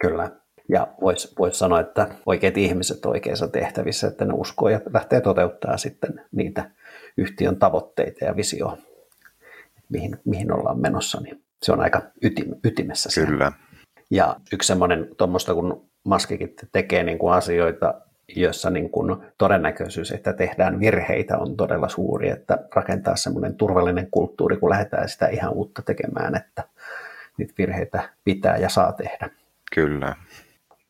Kyllä. 0.00 0.30
Ja 0.70 0.86
voisi 1.00 1.34
vois 1.38 1.58
sanoa, 1.58 1.80
että 1.80 2.08
oikeat 2.26 2.56
ihmiset 2.56 3.06
oikeissa 3.06 3.48
tehtävissä, 3.48 4.06
että 4.06 4.24
ne 4.24 4.32
uskoo 4.34 4.68
ja 4.68 4.80
lähtee 4.92 5.20
toteuttaa 5.20 5.76
sitten 5.76 6.20
niitä 6.32 6.70
yhtiön 7.16 7.56
tavoitteita 7.56 8.24
ja 8.24 8.36
visioa, 8.36 8.78
mihin, 9.88 10.18
mihin 10.24 10.52
ollaan 10.52 10.80
menossa, 10.80 11.20
niin 11.20 11.42
se 11.62 11.72
on 11.72 11.80
aika 11.80 12.02
ytim, 12.22 12.54
ytimessä. 12.64 13.10
Siellä. 13.10 13.30
Kyllä. 13.30 13.52
Ja 14.10 14.36
yksi 14.52 14.66
semmoinen 14.66 15.08
tuommoista, 15.18 15.54
kun 15.54 15.90
Maskikin 16.04 16.54
tekee 16.72 17.02
niin 17.02 17.18
kuin 17.18 17.32
asioita, 17.32 17.94
jossa 18.36 18.70
niin 18.70 18.90
kuin 18.90 19.16
todennäköisyys, 19.38 20.12
että 20.12 20.32
tehdään 20.32 20.80
virheitä 20.80 21.38
on 21.38 21.56
todella 21.56 21.88
suuri, 21.88 22.30
että 22.30 22.58
rakentaa 22.74 23.16
semmoinen 23.16 23.54
turvallinen 23.54 24.08
kulttuuri, 24.10 24.56
kun 24.56 24.70
lähdetään 24.70 25.08
sitä 25.08 25.28
ihan 25.28 25.52
uutta 25.52 25.82
tekemään, 25.82 26.34
että 26.34 26.64
niitä 27.36 27.54
virheitä 27.58 28.08
pitää 28.24 28.56
ja 28.56 28.68
saa 28.68 28.92
tehdä. 28.92 29.30
Kyllä. 29.74 30.16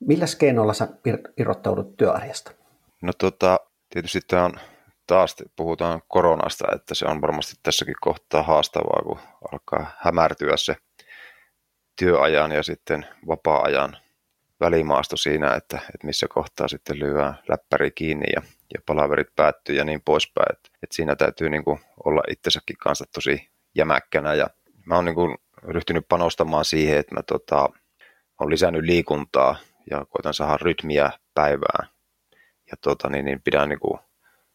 Millä 0.01 0.27
keinoilla 0.39 0.73
sä 0.73 0.89
irrottaudut 1.37 1.97
työarjesta? 1.97 2.53
No 3.03 3.13
tota, 3.13 3.61
tietysti 3.91 4.21
tämä 4.29 4.45
on 4.45 4.61
taas 5.07 5.37
puhutaan 5.57 6.03
koronasta, 6.09 6.65
että 6.75 6.95
se 6.95 7.07
on 7.07 7.21
varmasti 7.21 7.57
tässäkin 7.63 7.95
kohtaa 8.01 8.43
haastavaa, 8.43 9.03
kun 9.03 9.19
alkaa 9.53 9.91
hämärtyä 9.99 10.57
se 10.57 10.77
työajan 11.99 12.53
ja 12.53 12.63
sitten 12.63 13.07
vapaa-ajan 13.29 13.97
välimaasto 14.61 15.17
siinä, 15.17 15.55
että, 15.55 15.77
että 15.77 16.07
missä 16.07 16.27
kohtaa 16.29 16.69
sitten 16.69 16.99
lyödään 16.99 17.39
läppäri 17.49 17.91
kiinni 17.91 18.27
ja, 18.37 18.43
ja 18.75 18.81
palaverit 18.87 19.37
päättyy 19.37 19.77
ja 19.77 19.85
niin 19.85 20.03
poispäin. 20.05 20.53
Että, 20.53 20.69
että 20.83 20.97
siinä 20.97 21.17
täytyy 21.17 21.49
niin 21.49 21.65
kuin 21.65 21.81
olla 22.05 22.23
itsensäkin 22.31 22.77
kanssa 22.77 23.05
tosi 23.15 23.51
jämäkkänä 23.75 24.35
ja 24.35 24.47
mä 24.87 24.95
oon 24.95 25.05
niin 25.05 25.15
kuin 25.15 25.39
ryhtynyt 25.63 26.09
panostamaan 26.09 26.65
siihen, 26.65 26.99
että 26.99 27.15
mä 27.15 27.23
tota, 27.23 27.69
on 28.41 28.51
lisännyt 28.51 28.85
liikuntaa 28.85 29.57
ja 29.91 30.05
koitan 30.09 30.35
saada 30.35 30.59
rytmiä 30.63 31.11
päivään. 31.35 31.89
Ja 32.71 32.77
tota, 32.81 33.09
niin, 33.09 33.25
niin 33.25 33.43
pidän 33.43 33.69
niin 33.69 33.81
kuin 33.81 34.01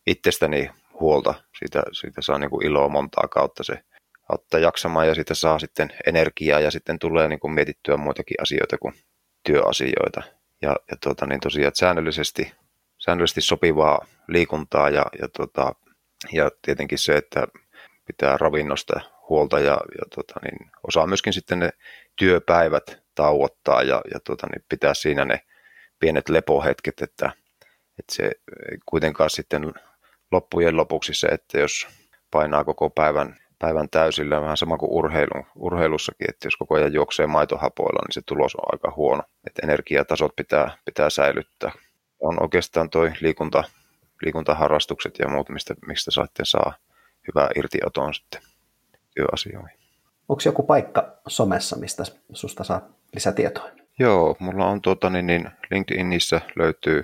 itsestäni 0.07 0.69
huolta. 0.99 1.33
Siitä, 1.59 1.83
siitä 1.91 2.21
saa 2.21 2.39
niin 2.39 2.49
kuin 2.49 2.65
iloa 2.65 2.89
montaa 2.89 3.27
kautta 3.27 3.63
se 3.63 3.83
auttaa 4.29 4.59
jaksamaan 4.59 5.07
ja 5.07 5.15
siitä 5.15 5.33
saa 5.33 5.59
sitten 5.59 5.89
energiaa 6.07 6.59
ja 6.59 6.71
sitten 6.71 6.99
tulee 6.99 7.27
niin 7.27 7.39
kuin 7.39 7.53
mietittyä 7.53 7.97
muitakin 7.97 8.41
asioita 8.41 8.77
kuin 8.77 8.93
työasioita. 9.43 10.23
Ja, 10.61 10.75
ja 10.91 10.97
tota, 11.03 11.25
niin 11.25 11.39
tosiaan 11.39 11.67
että 11.67 11.79
säännöllisesti, 11.79 12.53
säännöllisesti 12.97 13.41
sopivaa 13.41 14.05
liikuntaa 14.27 14.89
ja, 14.89 15.05
ja, 15.21 15.27
tota, 15.27 15.75
ja 16.31 16.49
tietenkin 16.61 16.97
se, 16.97 17.17
että 17.17 17.47
pitää 18.05 18.37
ravinnosta 18.37 18.99
huolta 19.29 19.59
ja, 19.59 19.71
ja 19.71 20.05
tota, 20.15 20.33
niin 20.43 20.71
osaa 20.87 21.07
myöskin 21.07 21.33
sitten 21.33 21.59
ne 21.59 21.69
työpäivät 22.15 23.03
tauottaa 23.15 23.83
ja, 23.83 24.01
ja 24.13 24.19
tota, 24.19 24.47
niin 24.47 24.65
pitää 24.69 24.93
siinä 24.93 25.25
ne 25.25 25.41
pienet 25.99 26.29
lepohetket, 26.29 27.01
että, 27.01 27.31
että 27.99 28.15
se 28.15 28.31
kuitenkaan 28.85 29.29
sitten 29.29 29.73
loppujen 30.31 30.77
lopuksi 30.77 31.13
se, 31.13 31.27
että 31.27 31.59
jos 31.59 31.87
painaa 32.31 32.63
koko 32.63 32.89
päivän, 32.89 33.35
päivän 33.59 33.89
täysillä, 33.89 34.41
vähän 34.41 34.57
sama 34.57 34.77
kuin 34.77 34.91
urheilu, 34.91 35.45
urheilussakin, 35.55 36.29
että 36.29 36.47
jos 36.47 36.57
koko 36.57 36.75
ajan 36.75 36.93
juoksee 36.93 37.27
maitohapoilla, 37.27 37.99
niin 38.05 38.13
se 38.13 38.21
tulos 38.25 38.55
on 38.55 38.63
aika 38.71 38.93
huono. 38.95 39.23
Että 39.47 39.61
energiatasot 39.63 40.35
pitää, 40.35 40.77
pitää 40.85 41.09
säilyttää. 41.09 41.71
On 42.19 42.43
oikeastaan 42.43 42.89
toi 42.89 43.11
liikunta, 43.21 43.63
liikuntaharrastukset 44.21 45.19
ja 45.19 45.27
muut, 45.27 45.49
mistä, 45.49 45.75
mistä 45.87 46.11
saatte 46.11 46.45
saa 46.45 46.73
hyvää 47.27 47.49
irtioton 47.55 48.13
sitten 48.13 48.41
työasioihin. 49.15 49.79
Onko 50.29 50.41
joku 50.45 50.63
paikka 50.63 51.17
somessa, 51.27 51.75
mistä 51.75 52.03
susta 52.33 52.63
saa 52.63 52.81
lisätietoa? 53.13 53.69
Joo, 53.99 54.35
mulla 54.39 54.65
on 54.65 54.81
tuota, 54.81 55.09
niin, 55.09 55.27
niin 55.27 55.49
LinkedInissä 55.71 56.41
löytyy, 56.55 57.03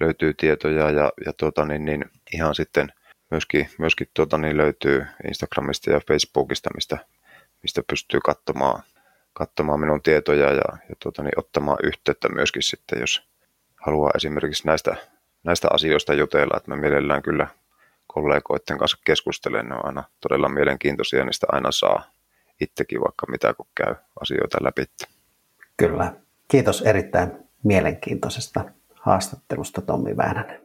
löytyy 0.00 0.34
tietoja 0.34 0.90
ja, 0.90 1.12
ja 1.26 1.32
tuota, 1.32 1.64
niin, 1.64 1.84
niin, 1.84 2.04
ihan 2.34 2.54
sitten 2.54 2.92
myöskin, 3.30 3.68
myöskin 3.78 4.08
tuota, 4.14 4.38
niin 4.38 4.56
löytyy 4.56 5.06
Instagramista 5.28 5.90
ja 5.90 6.00
Facebookista, 6.08 6.70
mistä, 6.74 6.98
mistä 7.62 7.82
pystyy 7.90 8.20
katsomaan, 8.24 8.82
katsomaan 9.32 9.80
minun 9.80 10.02
tietoja 10.02 10.52
ja, 10.52 10.78
ja 10.88 10.94
tuota, 11.02 11.22
niin, 11.22 11.38
ottamaan 11.38 11.78
yhteyttä 11.82 12.28
myöskin 12.28 12.62
sitten, 12.62 13.00
jos 13.00 13.22
haluaa 13.76 14.10
esimerkiksi 14.16 14.66
näistä, 14.66 14.96
näistä 15.44 15.68
asioista 15.70 16.14
jutella, 16.14 16.56
että 16.56 16.70
mä 16.70 16.76
mielellään 16.76 17.22
kyllä 17.22 17.46
kollegoiden 18.14 18.78
kanssa 18.78 18.98
keskustelen, 19.04 19.68
ne 19.68 19.74
on 19.74 19.86
aina 19.86 20.04
todella 20.20 20.48
mielenkiintoisia, 20.48 21.24
niistä 21.24 21.46
aina 21.52 21.72
saa 21.72 22.02
itsekin 22.60 23.00
vaikka 23.00 23.26
mitä, 23.30 23.54
kun 23.54 23.66
käy 23.74 23.94
asioita 24.20 24.58
läpi. 24.62 24.84
Kyllä. 25.76 26.14
Kiitos 26.48 26.82
erittäin 26.82 27.32
mielenkiintoisesta 27.64 28.64
haastattelusta 28.94 29.80
Tommi 29.82 30.16
Väänänen. 30.16 30.60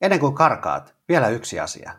Ennen 0.00 0.20
kuin 0.20 0.34
karkaat, 0.34 0.94
vielä 1.08 1.28
yksi 1.28 1.60
asia. 1.60 1.92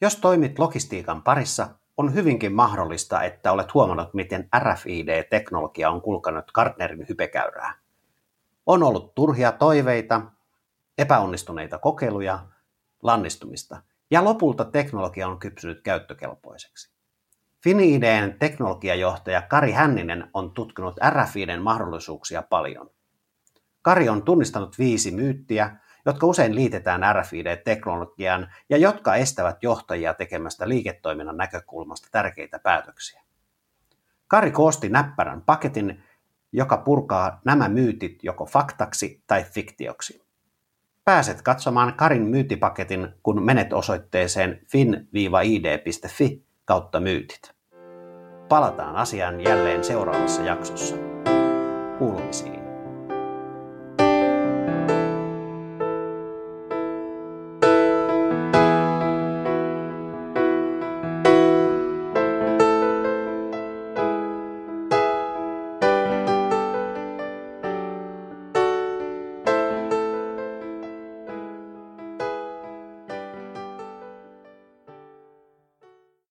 Jos 0.00 0.16
toimit 0.16 0.58
logistiikan 0.58 1.22
parissa, 1.22 1.68
on 1.96 2.14
hyvinkin 2.14 2.52
mahdollista, 2.52 3.22
että 3.22 3.52
olet 3.52 3.74
huomannut, 3.74 4.14
miten 4.14 4.48
RFID-teknologia 4.58 5.90
on 5.90 6.02
kulkanut 6.02 6.50
Gartnerin 6.54 7.06
hypekäyrää. 7.08 7.74
On 8.66 8.82
ollut 8.82 9.14
turhia 9.14 9.52
toiveita, 9.52 10.22
epäonnistuneita 10.98 11.78
kokeiluja, 11.78 12.38
lannistumista, 13.04 13.82
ja 14.10 14.24
lopulta 14.24 14.64
teknologia 14.64 15.28
on 15.28 15.38
kypsynyt 15.38 15.82
käyttökelpoiseksi. 15.82 16.94
Finiideen 17.64 18.38
teknologiajohtaja 18.38 19.42
Kari 19.42 19.72
Hänninen 19.72 20.30
on 20.34 20.50
tutkinut 20.50 20.96
RFIDen 21.10 21.62
mahdollisuuksia 21.62 22.42
paljon. 22.42 22.90
Kari 23.82 24.08
on 24.08 24.22
tunnistanut 24.22 24.78
viisi 24.78 25.10
myyttiä, 25.10 25.76
jotka 26.06 26.26
usein 26.26 26.54
liitetään 26.54 27.16
RFID-teknologiaan 27.16 28.52
ja 28.68 28.76
jotka 28.76 29.14
estävät 29.14 29.62
johtajia 29.62 30.14
tekemästä 30.14 30.68
liiketoiminnan 30.68 31.36
näkökulmasta 31.36 32.08
tärkeitä 32.12 32.58
päätöksiä. 32.58 33.22
Kari 34.28 34.50
koosti 34.50 34.88
näppärän 34.88 35.42
paketin, 35.42 36.02
joka 36.52 36.76
purkaa 36.76 37.40
nämä 37.44 37.68
myytit 37.68 38.24
joko 38.24 38.46
faktaksi 38.46 39.22
tai 39.26 39.44
fiktioksi. 39.44 40.23
Pääset 41.04 41.42
katsomaan 41.42 41.94
Karin 41.94 42.22
myytipaketin, 42.22 43.08
kun 43.22 43.44
menet 43.44 43.72
osoitteeseen 43.72 44.60
fin-id.fi 44.72 46.44
kautta 46.64 47.00
myytit. 47.00 47.54
Palataan 48.48 48.96
asiaan 48.96 49.40
jälleen 49.40 49.84
seuraavassa 49.84 50.42
jaksossa. 50.42 50.96
Kuulumisiin. 51.98 52.63